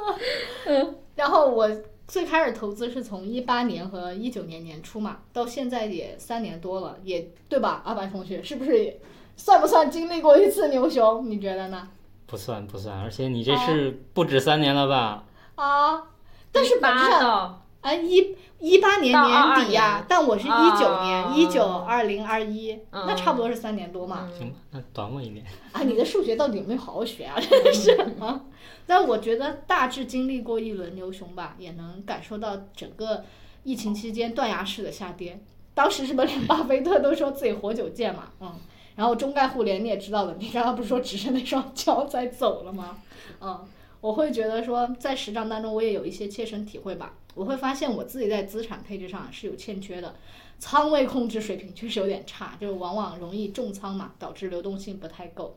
[0.66, 1.70] 嗯，然后我
[2.06, 7.80] 最开始投资是从一八年和一九年年初嘛，到现在也三年多了，也对吧？
[7.84, 8.98] 阿白同学是不是
[9.36, 11.28] 算不算经历过一次牛熊？
[11.30, 11.88] 你觉得呢？
[12.32, 15.24] 不算不算，而且你这是不止三年了吧？
[15.54, 16.02] 啊，
[16.50, 18.34] 但是本质上，哎一。
[18.58, 24.28] 一八年年底呀，但我是一九年，一九二零二一，那差不多是三年多嘛。
[24.38, 25.44] 行吧，那短我一年。
[25.72, 27.34] 啊，你的数学到底有没有好好学啊？
[27.42, 28.40] 真的是啊。
[28.86, 33.24] 但我觉得大致经历过一轮牛熊吧，也能感受到整个
[33.64, 35.40] 疫情期间断崖式的下跌。
[35.74, 38.28] 当时是不是连巴菲特都说自己活久见嘛？
[38.40, 38.54] 嗯。
[38.96, 42.98] 然后中概互联你也知道的，你刚刚不是说只剩那双脚在走了吗？
[43.40, 43.64] 嗯。
[44.02, 47.14] 我会觉得说，在实战当中，我也有一些切身体会吧。
[47.36, 50.16] 我会发现我自己在资产配置上是有欠缺的，
[50.58, 55.56] 仓位控制水平确实有点差，就是往往容易重仓嘛，导致流动性不太够。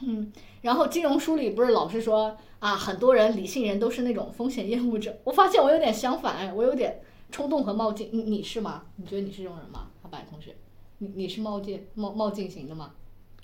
[0.00, 0.32] 嗯，
[0.62, 5.16] 然后金融书里不是老是说啊，很多人理性人都是那种风险厌恶者。
[5.22, 7.00] 我发现我有点相反，我有点
[7.30, 8.10] 冲动和冒进。
[8.12, 8.86] 你你是吗？
[8.96, 9.86] 你觉得你是这种人吗？
[10.02, 10.56] 阿白同学，
[11.02, 12.90] 你你是冒进冒冒进型的吗？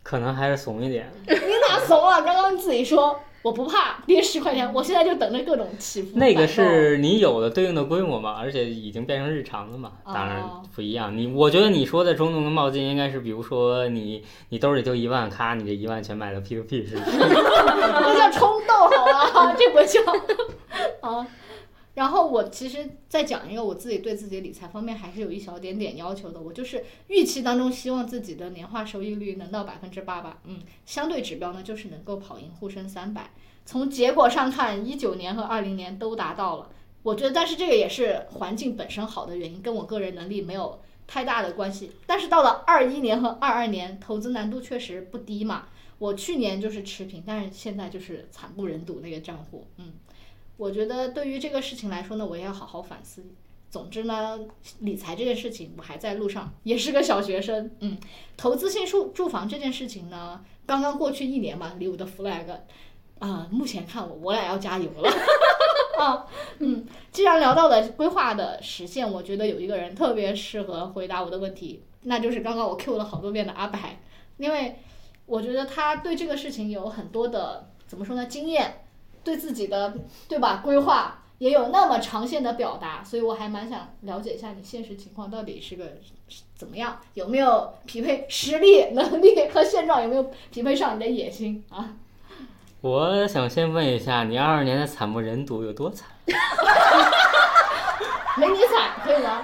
[0.04, 1.10] 可能还是怂一点。
[1.26, 2.22] 你哪怂了？
[2.22, 3.18] 刚刚自己说。
[3.40, 6.18] 我不怕跌十块钱，我现在就等着各种起伏。
[6.18, 10.42] 那个是你有的对应的规模嘛，而且已经变成日常了嘛，当然
[10.74, 11.16] 不一样。
[11.16, 16.96] 你我觉得你说的冲动的冒进，应该是比如说你你兜里就一万，咔，你这一万全买了 P to P 是？
[17.06, 19.54] 那叫冲动好吧？
[19.56, 20.00] 这不叫
[21.08, 21.26] 啊。
[21.98, 33.32] 然后我其实再讲一个我自己对自己理财方面还是有一小点点要求的，我就是预期当中希望自己的年化收益率能到百分之八吧，嗯，相对指标呢就是能够跑赢沪深三百。
[33.66, 36.70] 从结果上看，一九年和二零年都达到了，
[37.02, 41.90] 我觉得，但是这个也是环境本身好的原因，跟我个人能力没有太大的关系。
[42.06, 45.66] 但是到了二一年和二二年，投资难度确实不低嘛。
[45.98, 49.94] 我去年就是持平，但是现在就是惨不忍睹那个账户，嗯。
[50.58, 53.24] 我觉得对于这个事情来说呢，我也要好好反思。
[53.70, 54.40] 总之呢，
[54.80, 57.70] 理财这件事情我还在路上，也是个小学生。
[57.80, 57.96] 嗯，
[58.36, 62.46] 投资性住住房这件事情呢，刚刚过去一年嘛，离我的 flag
[63.18, 65.10] 啊，目前看我我俩要加油了。
[66.00, 66.26] 啊，
[66.58, 74.00] 嗯，既然聊到了规划的实现，我觉得有一个人特别适合回答我的问题，那就是刚刚我 Q 了好多遍的阿白，
[74.38, 74.76] 因为
[75.26, 78.86] 我觉得他对这个事情有很多的怎么说呢经验。
[79.24, 79.94] 对自己的
[80.28, 85.84] 对吧规划也有那么长线的表达，所以我还蛮想了解一下你现实情况到底是个
[86.56, 91.90] 怎么样，有没有匹配实力、能力和现状，有没有匹配上你的野心啊？
[92.80, 96.08] 我想先问一下，你二二年的惨不忍睹有多惨？
[98.38, 99.42] 没你惨，可以吗？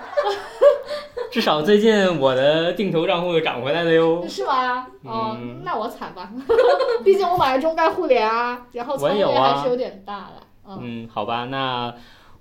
[1.34, 4.22] 至少最近我的定投账户又涨回来了哟。
[4.30, 4.86] 是吗？
[5.02, 6.30] 哦，那我惨吧，
[7.04, 10.78] 毕竟我买了中概互联啊，然后仓位还是有点大了。
[10.80, 11.92] 嗯，好吧，那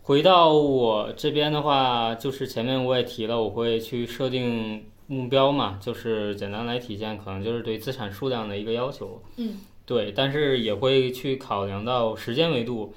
[0.04, 9.20] 回到我这边的话，就是前面我也提了，我会去设定目标嘛，就是简单来体现，可能就是对资产数量的一个要求。
[9.38, 12.94] 嗯，对，但是也会去考量到时间维度。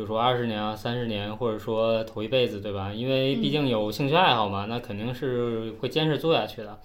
[0.00, 2.90] 比如说二十年啊、三十年，或者说头一辈子，对吧？
[2.90, 6.78] 因为毕竟有兴趣爱好嘛，那肯定是会坚持做下去的。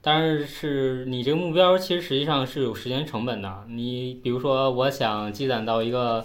[0.00, 3.64] 但是是你这个目标其实实际上是有时间成本的。
[3.68, 6.24] 你比如说，我想积攒到一个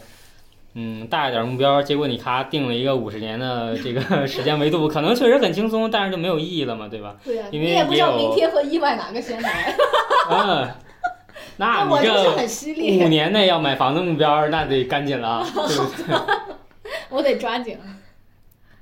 [0.76, 7.15] 嗯大一点目标，结果你咔定了一个五十年的这个 时间维度，可能确实很轻松，但是就没有意义了嘛，对吧？
[7.26, 9.76] 对呀，因为你也不知道明天和意外哪个先来。
[10.30, 10.69] 嗯。
[11.62, 16.18] 那我就是很犀利五年内要买房的目标，那得赶紧了， 对不对？
[17.12, 17.78] 我得抓紧。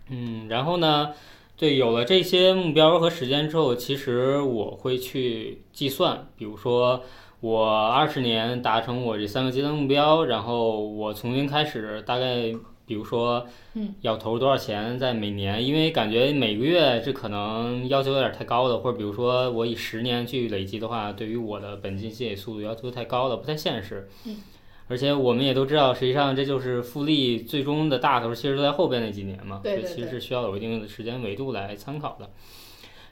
[0.08, 1.12] 嗯，然后呢？
[1.58, 7.04] 对，有了这些目标和时间之后，其实我会去计算，比如说
[7.42, 12.54] 我二十年达成我这三个阶段目标，然后我重新开始，大概。
[12.90, 15.64] 比如说，嗯，要投入多少钱在每年？
[15.64, 24.10] 因为感觉每个月这可能要求有点太高了，或者比如说我以十年去累积的话，对于我的本金积累速度要求太高了，不太现实。
[24.26, 24.38] 嗯，
[24.88, 32.32] 而且我们也都知道，实际上这就是复利最终的大头，其实都在后边那几年嘛，对其实是需要有一定的时间维度来参考的。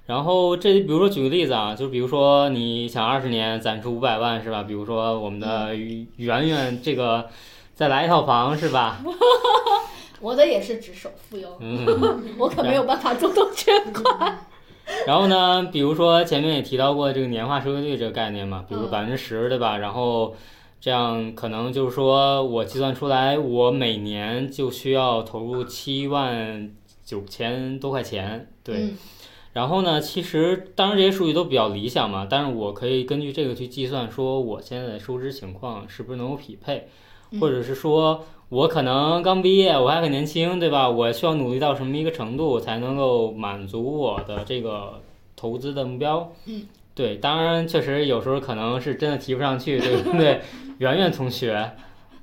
[0.07, 4.63] 然后这比如说举个例子啊，就比如说你想二十年攒出五百万是吧？
[4.63, 7.29] 比如说我们的圆圆这个。
[7.77, 8.99] 再来一套房是吧？
[10.19, 11.59] 我的也是只首付哟，
[12.39, 14.35] 我可没有办法主动捐款。
[15.05, 19.77] 然后呢，比如说前面也提到过这个年化收益率这个概念嘛，比如百分之十，对吧？
[19.77, 20.35] 然后
[20.81, 26.71] 这样可能就是说我计算出来，我每年就需要投入七万
[27.05, 28.95] 九千多块钱，对。
[29.53, 36.89] 然后呢，其实当然这些数据都比较理想嘛，但是我可以根据这个去计算，说我现在的收支情况是不是能够匹配。
[37.39, 40.89] 或者是说，我可能刚毕业，我还很年轻，对吧？
[40.89, 45.01] 我需要努力到什么一个程度，才能够满足我的这个
[45.35, 46.31] 投资的目标？
[46.45, 46.63] 嗯，
[46.95, 50.41] 对，当然，确实有时候可能是真的提不上去，对不对？
[50.79, 51.71] 圆圆同学，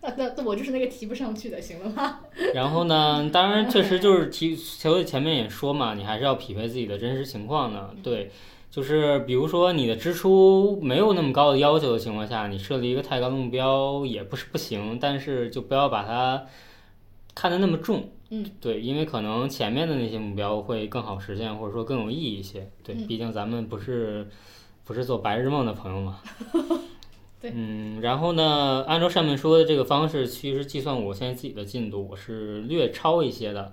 [0.01, 2.21] 那那我就是那个提不上去的，行了吗？
[2.55, 8.31] 然后呢，当然确实就是提，球前面也说嘛，你还是要匹配自己的真实情况呢，对。
[8.75, 16.45] 就是比如说你的支出没有那么高的要求的情况下，你设立一个太高的目标也不是不行，但是就不要把它
[17.37, 18.09] 看得那么重。
[18.31, 22.69] 嗯，对，因为可能前面的那些目标会更好实现，或者说更有意义一些。
[22.83, 24.27] 对，毕竟咱们不是
[24.83, 26.19] 不是做白日梦的朋友嘛。
[27.41, 27.53] 对。
[27.55, 33.73] 嗯，然后呢，按照上面说的这个方式，其实计算我现在自己的进度，我是略超一些的。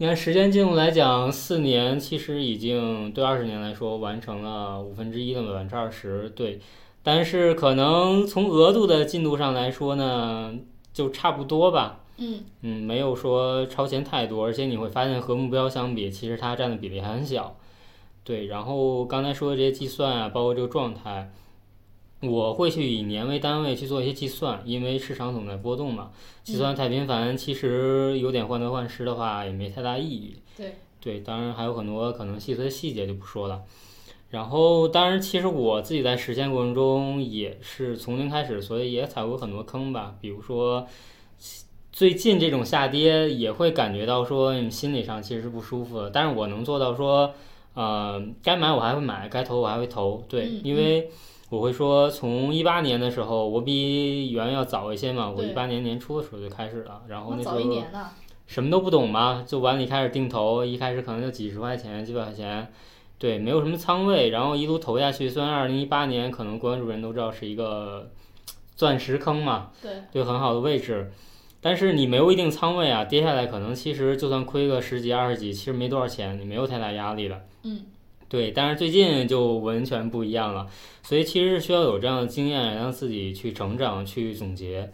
[0.00, 6.58] 你看时间进度来讲，四年其实已经对二十年来说完成了五分之一的百分之二十，对。
[7.02, 10.54] 但是可能从额度的进度上来说呢，
[10.94, 12.00] 就差不多吧。
[12.16, 17.58] 嗯嗯，没有说超前太多，而且你会发现和目标相比，其实它占的比例还很小。
[18.24, 21.30] 对，然后刚才说的这些计算啊，包括这个状态。
[22.22, 26.10] 我会去以年为单位去做一些计算，因为市场总在波动嘛，
[26.42, 30.36] 计算太频繁，其实有点患得患失的话也没太大意义。
[30.56, 33.62] 对对，当然还有很多可能细碎的细节就不说了。
[34.28, 40.14] 然后，当然其实我自己在实践过程中也是从零开始，所以也踩过很多坑吧。
[40.20, 40.86] 比如说，
[41.90, 47.34] 最近这种下跌也会感觉到说你心理上其实是不舒服的，但是我能做到说，
[47.74, 51.10] 呃，该买我还会买，该投我还会投，对，嗯因为
[51.50, 57.60] 我会说从一八年的时候，我比圆要早一些嘛，我一八年年初的时候就开始了，然后那时候
[58.46, 62.72] 什么都不懂嘛，就往里开始定投，一开始可能就几十块钱、几百块钱，
[63.18, 65.28] 对，没有什么仓位，然后一路投下去。
[65.28, 68.10] 虽然二零一八年可能关注人都知道是一个
[68.74, 71.12] 钻石坑嘛，对，对，很好的位置，
[71.60, 77.40] 但是你没有一定仓位啊，跌下来可能其实就算亏个十几、二十几，其实没多少钱，你没有太大压力的。
[77.62, 77.82] 嗯，
[78.30, 80.66] 对，但是最近就完全不一样了，
[81.02, 84.90] 所以其实是需要有这样的经验，让自己去成长、去总结。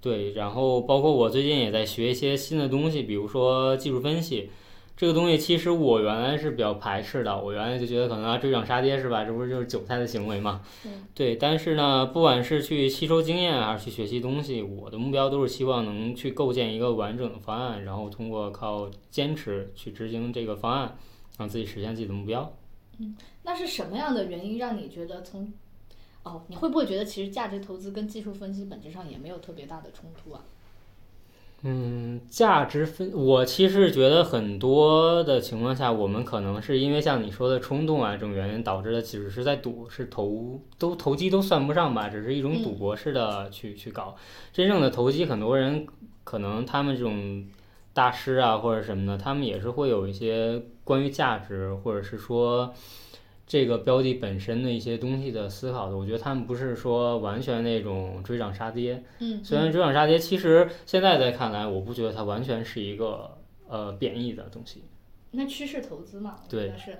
[0.00, 4.50] 对，然后包括我最近也在学一些新的东西，比如说技术分析。
[4.96, 9.26] 这个东西其实我原来是比较排斥的，我原来就觉得可能啊追涨杀跌是吧？
[9.26, 10.62] 这不是就是韭菜的行为嘛？
[10.86, 20.96] 嗯对，但是呢，不管是去吸收经验还是去学习东西，我的目标都是希望能去构建一个完整的方案，然后通过靠坚持去执行这个方案，
[21.36, 22.50] 让自己实现自己的目标。
[23.42, 25.52] 那是什么样的原因让你觉得从？
[26.22, 30.40] 哦，你会不会觉得其实价值投资跟技术分析本质上也没有特别大的冲突啊？
[31.62, 44.16] 嗯，价值分，我其实觉得很多的情况下，我们可能是因为像你说的冲动啊这种原因导致的，其实是在赌，是投都投机都算不上吧，只是一种赌博式的去、去搞。
[44.52, 45.86] 真正的投机，很多人
[46.24, 47.46] 可能他们这种
[47.94, 52.72] 大师啊或者什么的，他们也是会有一些关于价值或者是说
[53.44, 55.96] 这个标的本身的一些东西的思考的。
[55.96, 59.02] 我觉得他们不是说完全那种追涨杀跌。
[59.18, 63.36] 嗯，虽然追涨杀跌，其实现在在看来，我不觉得它完全是一个
[63.68, 64.84] 呃贬义的东西。
[65.32, 66.98] 那趋势投资嘛，我觉对得是，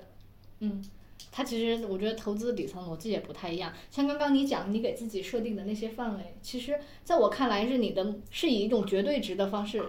[0.59, 0.83] 嗯，
[1.31, 3.71] 它其实我觉得投资底层逻辑也不太一样。
[3.89, 9.81] 像刚刚你讲你给自己设定的那些范围，其实在我看来是你的是以一种绝对值的方式。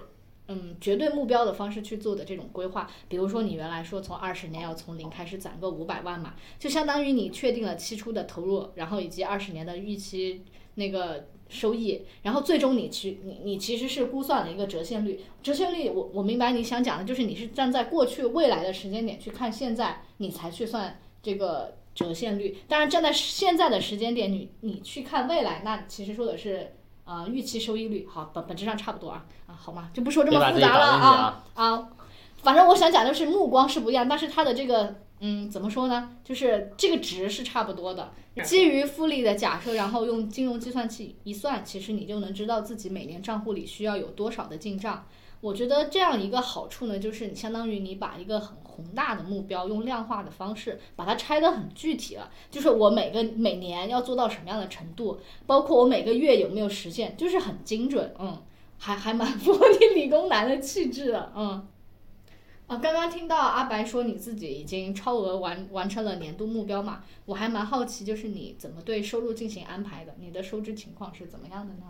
[0.48, 10.42] 嗯，绝对目标的方式去做的这种规划，比如说你原来说从二十年要从零开始攒个五百万嘛，就相当于你确定了期初的投入，然后以及二十年的预期
[10.76, 22.56] 那个收益，然后最终你去你你其实是估算了一个折现率，折现率我我明白你想讲的就是你是站在过去未来的时间点去看现在，你才去算这个折现率。
[22.66, 26.72] 当然站在现在的时间点，你你去看未来，那其实说的是
[27.08, 29.88] 呃预期收益率，好本本质上差不多啊啊好吗？
[29.94, 31.88] 就不说这么复杂了啊啊，
[32.42, 36.10] 反正我想讲的是目光是不一样，但是它的这个嗯怎么说呢？
[36.22, 38.12] 就是这个值是差不多的。
[38.44, 45.04] 基于复利的假设，然后用金融计算器一算，其实你就能知道自己每年账户里需要有多少的进账。
[45.40, 58.42] 我觉得这样一个好处呢，就是你相当于你把一个很宏大的目标用量化的方式把它拆得很具体了，就是我每个每年要做到什么样的程度，包括我每个月有没有实现，就是很精准，嗯，
[58.78, 61.66] 还还蛮符合你理工男的气质的，嗯。
[62.66, 70.14] 啊，刚刚听到阿白说你自己已经超额完完成了年度目标嘛，我还蛮好奇，就是你怎么对收入进行安排的？
[70.18, 71.84] 你的收支情况是怎么样的呢？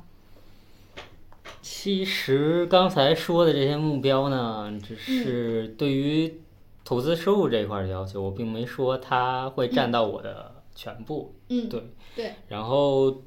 [1.61, 6.41] 其实刚才说的这些目标呢，只是对于
[6.85, 11.35] 投资收入这一块儿的要求，我并没说它会占到我的全部。
[11.49, 11.83] 嗯，对
[12.17, 13.23] 对，然后，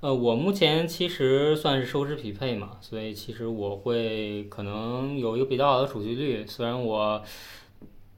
[0.00, 7.22] 呃，我目前其实算是收支匹配嘛，所以其实我会可能有一个比较好的储蓄率，虽然我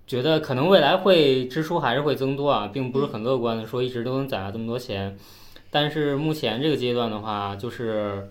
[0.07, 5.19] 觉得可能未来会支出还是会增多啊，并不是很乐观的说一直都能攒下这么多钱，
[5.71, 8.31] 但是目前这个阶段的话，就是，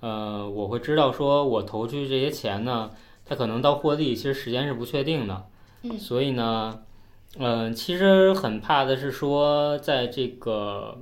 [0.00, 2.90] 呃，我会知道说我投出去这些钱呢，
[3.24, 5.46] 它可能到获利其实时间是不确定的，
[5.82, 6.82] 嗯所以呢。
[7.38, 10.98] 嗯，其实很怕的是说，在这个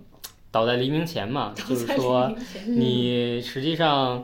[0.51, 2.31] 倒在黎明前嘛，就是说
[2.67, 4.23] 你实际上，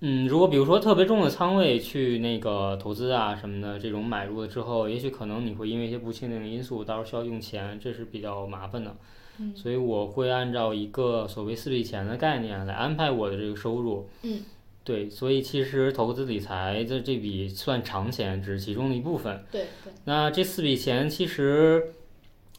[0.00, 8.94] 嗯，如果比如说特别重的仓位去那个投资啊什么的，这种买入了之后，也许可能你会因为一些不确定的因素，到时候需要用钱，这是比较麻烦的。
[9.38, 14.08] 嗯所以我会按照一个所谓四笔钱的概念来安排我的这个收入。
[14.22, 14.40] 嗯，
[14.84, 19.42] 对，所以其实投资理财的这笔算长钱，只是其中的一部分。
[19.50, 21.94] 对对，那这四笔钱其实，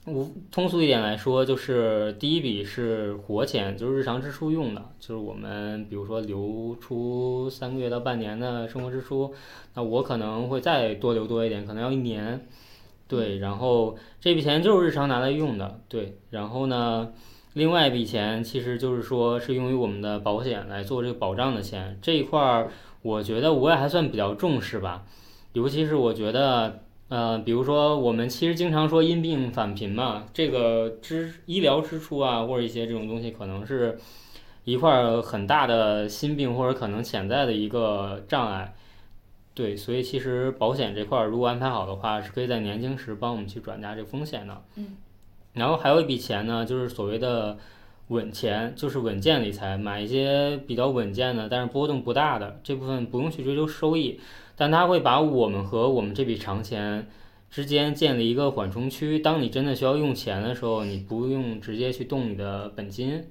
[0.05, 9.32] 我通俗一点来说，就是第一笔是活钱，就是日常支出用的，就是我们比如说留出三个月到半年的生活支出，
[9.76, 12.47] 那我可能会再多留多一点，可能要一年。
[13.16, 17.11] 对，然后这笔钱就是日常拿来用的，对，然后呢，
[17.53, 25.03] 另外一笔钱其实就是说是用于我们的保险来做这个保障的钱，这一块儿我觉得我也还算比较重视吧，
[25.53, 26.80] 尤其是我觉得。
[27.09, 33.99] 呃，比如说我们其实经常说因病返贫嘛，这个支医疗支出啊，或者一些这种东西，可能是
[34.64, 38.74] 一块儿很大的心病或者可能潜在的一个障碍。
[39.54, 44.64] 对，所以其实保险这块儿如果安排好的话，是可以在年轻时帮我们去转嫁这个风险的。
[44.76, 44.97] 嗯。
[45.54, 47.58] 然后还有一笔钱呢，就是所谓的
[48.08, 54.20] 稳钱，就是稳健理财，买一些比较稳健的，但是波动不大的这部分不用去追求收益，
[54.56, 57.08] 但它会把我们和我们这笔长钱
[57.51, 59.20] 之间建立一个缓冲区。
[59.20, 63.24] 当你真的需要用钱的时候，你不用直接去动你的本金。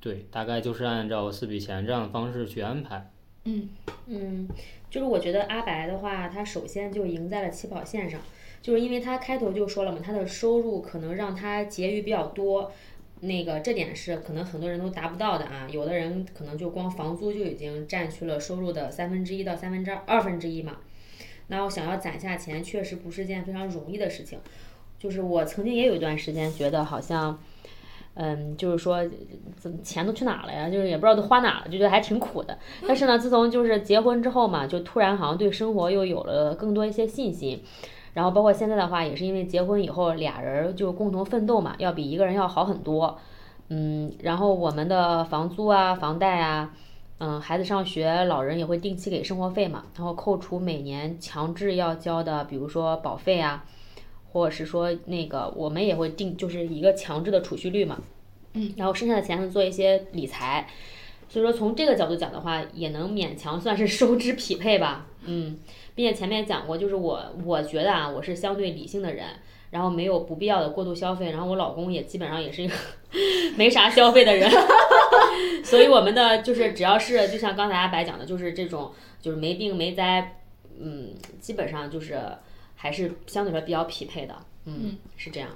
[0.00, 3.10] 对，大概就是按照四笔钱这样的方式去安排。
[3.44, 3.68] 嗯
[4.06, 4.48] 嗯，
[4.90, 8.20] 就是我觉得阿白的话，他首先就赢在了起跑线上，
[8.60, 12.72] 就是因为他开头就说了嘛，他的收入可能让他结余比较多，
[13.20, 20.78] 那个这点是可能很多人都达不到的啊，有的人可能就光房租就已经占去了收入的三分之一到三分之二分之一嘛，
[21.46, 24.40] 那我想要攒下钱，确实不是件非常容易的事情，
[24.98, 27.40] 就是我曾经也有一段时间觉得好像。
[28.14, 28.98] 嗯，就是说，
[29.56, 30.68] 怎么钱都去哪了呀？
[30.68, 32.58] 就是也不知道都花哪了，就觉得还挺苦的。
[32.86, 37.62] 但是呢，自从就是结婚之后嘛，就突然好像对生活又有了更多一些信心。
[38.12, 43.16] 然后包括现在的话，也是因为结婚以后俩人就共同奋斗嘛，要比一个人要好很多。
[43.68, 46.74] 嗯，然后我们的房租啊、房贷啊，
[47.18, 53.64] 嗯，孩子上学，老人也会定期给生活费嘛，然后扣除每年强制要交的，比如说保费啊。
[54.32, 57.98] 或者是说那个，我们也会定，就是一个强制的储蓄率嘛，
[58.54, 60.68] 嗯，然后剩下的钱呢做一些理财，
[61.28, 65.58] 所以说从这个角度讲的话，也能勉强算是收支匹配吧，嗯，
[65.94, 69.26] 并且前面讲过，就是我我觉得啊，我是相对理性的人，
[69.70, 72.74] 然后没有不必要的过度消费，然后我老公也基本上也是一个
[73.58, 74.50] 没啥消费的人，
[75.64, 80.40] 所以我们的就是只要是就像刚才阿白讲的，就是这种就是没病没灾，
[80.78, 81.08] 嗯，
[81.40, 82.20] 基本上就是。
[82.80, 85.50] 还是相对来说比较匹配的，嗯，是这样。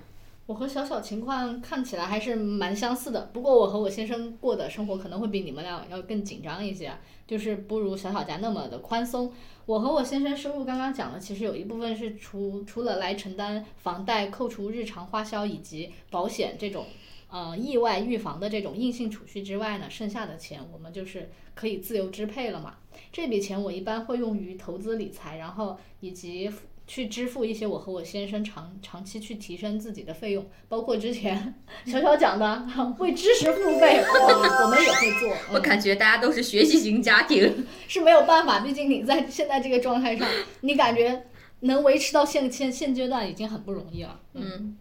[0.45, 6.93] 我和小小情况看起来还是蛮相似的，不过我和我先生过的生活可能会比你们俩要更紧张一些，
[7.27, 9.33] 就是不如小小家那么的宽松。
[9.65, 16.85] 我和我先生收入刚刚讲了，其实有一部分是除除了来承担房贷、扣除日常花销以及保险这种，
[17.31, 22.75] 呃，意外预防的这种硬性储蓄之外呢，剩下的钱我们就是可以自由支配了嘛。
[23.11, 26.51] 这笔钱我一般会用于投资理财，然后以及。
[26.87, 31.55] 去支付一些我和我先生长长期去提升自己的费用，包括之前
[31.87, 32.67] 小小讲的
[32.99, 35.35] 为知识付费，我们也会做。
[35.55, 40.29] 我感觉大家都是学习型家庭， 是没有办法，毕竟你在现在这个状态上，
[40.61, 41.25] 你感觉
[41.61, 44.21] 能维持到现现现阶段已经很不容易了。
[44.35, 44.77] 嗯。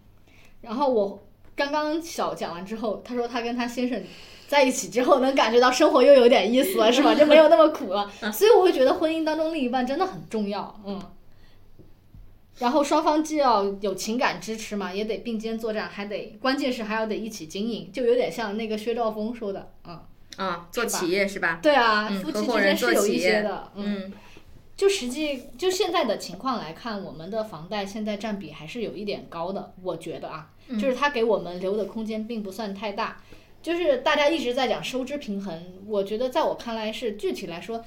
[0.60, 1.26] 然后我
[1.56, 4.02] 刚刚小讲完之后，他说他跟他先生
[4.46, 7.14] 在一起之后，能感觉到生活又有点意思了，是吧？
[7.14, 8.10] 就没有那么苦了。
[8.30, 10.78] 所以我会觉得婚姻当中另一半真的很重要。
[10.86, 11.00] 嗯。
[12.58, 20.00] 然后双方既要有情感支持嘛，也得并肩作战，还得关键是还要得一起经营，就有点像那个薛兆丰说的，嗯，
[20.36, 21.58] 啊，做企业是吧？
[21.60, 24.12] 对啊，夫妻之间是有一些的，嗯，
[24.76, 30.50] 就实际就现在的情况来看，我们的房贷现在占比还是有一点高的，我觉得啊，
[30.80, 33.20] 就是他给我们留的空间并不算太大，
[33.60, 37.84] 就是大家一直在讲收支平衡，我觉得在我看来是具体来说。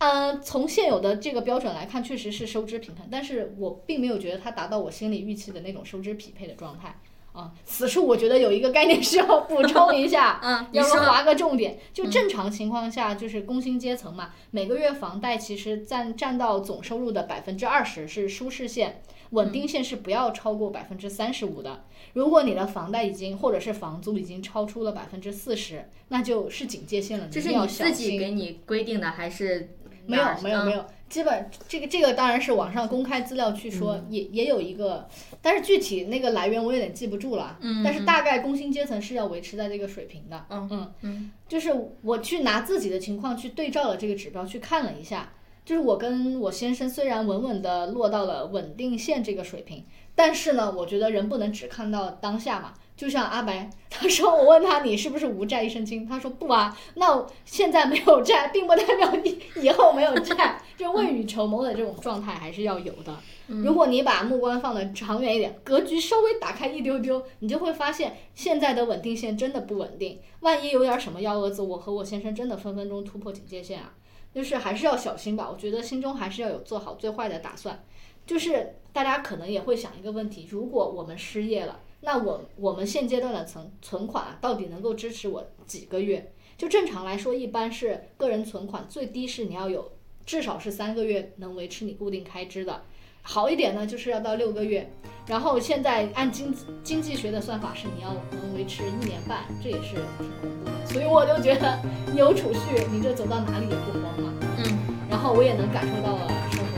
[0.00, 6.98] 嗯，从现有的这个标准来看，确实是收支平衡，但是我并没有觉得它达到我心里预期的那种收支匹配的状态
[7.34, 7.52] 啊。
[7.66, 21.84] 此处我觉得有一个概念需要补 充一下，嗯，要不划个重点，就正常情况下，就是工薪阶层嘛，每个月房贷其实占占到总收入的百分之二十是舒适线，稳定线是不要超过百分之三十五的。
[22.14, 29.76] 如果你的房贷已经或者是房租已经超出了百分之四十，那就是警戒线了，这是你自己给你规定的还是？
[30.10, 35.08] 没有没有没有，基本这个这个当然是网上公开资料去说，也也有一个，
[35.40, 37.56] 但是具体那个来源我有点记不住了。
[37.60, 40.44] 嗯，但是大概工薪阶层是要维持在这个水平的。
[40.50, 45.32] 嗯嗯嗯，就是我去拿自己的情况去对照了这个指标去看了一下，
[45.64, 49.84] 就是我跟我先生虽然稳稳的落到了稳定线这个水平，
[50.14, 52.74] 但是呢，我觉得人不能只看到当下嘛。
[53.00, 63.16] 就像阿白， 他说我问他你是不是无债一身轻，他说不啊，那现在没有债，并不代表你 以后没有债，就未雨绸缪的这种状态还是要有的。
[63.46, 70.20] 如果你把目光放得长远一点，格局稍微打开一丢丢，你就会发现现在的稳定线真的不稳定。
[70.40, 73.94] 万一有点什么幺蛾子，我和我先生真的分分钟突破警戒线啊，
[74.34, 75.48] 就是还是要小心吧。
[75.50, 77.82] 我觉得心中还是要有做好最坏的打算。
[78.26, 81.80] 就是大家可能也会想一个问题：如果我们失业了？
[82.00, 86.32] 那我我们现阶段的存存款到底能够支持我几个月？
[86.56, 89.92] 就正常来说，一般是个人存款最低是你要有
[90.26, 92.82] 至少是三个月能维持你固定开支的。
[93.22, 94.90] 好一点呢，就是要到六个月。
[95.26, 100.86] 然后现在按经经济学的算法是你要能维持一年半，这也是挺恐怖的。
[100.86, 101.78] 所以我就觉得
[102.16, 104.32] 有储蓄，你这走到哪里也不慌嘛。
[104.58, 104.78] 嗯，
[105.08, 106.69] 然后我也能感受到了生活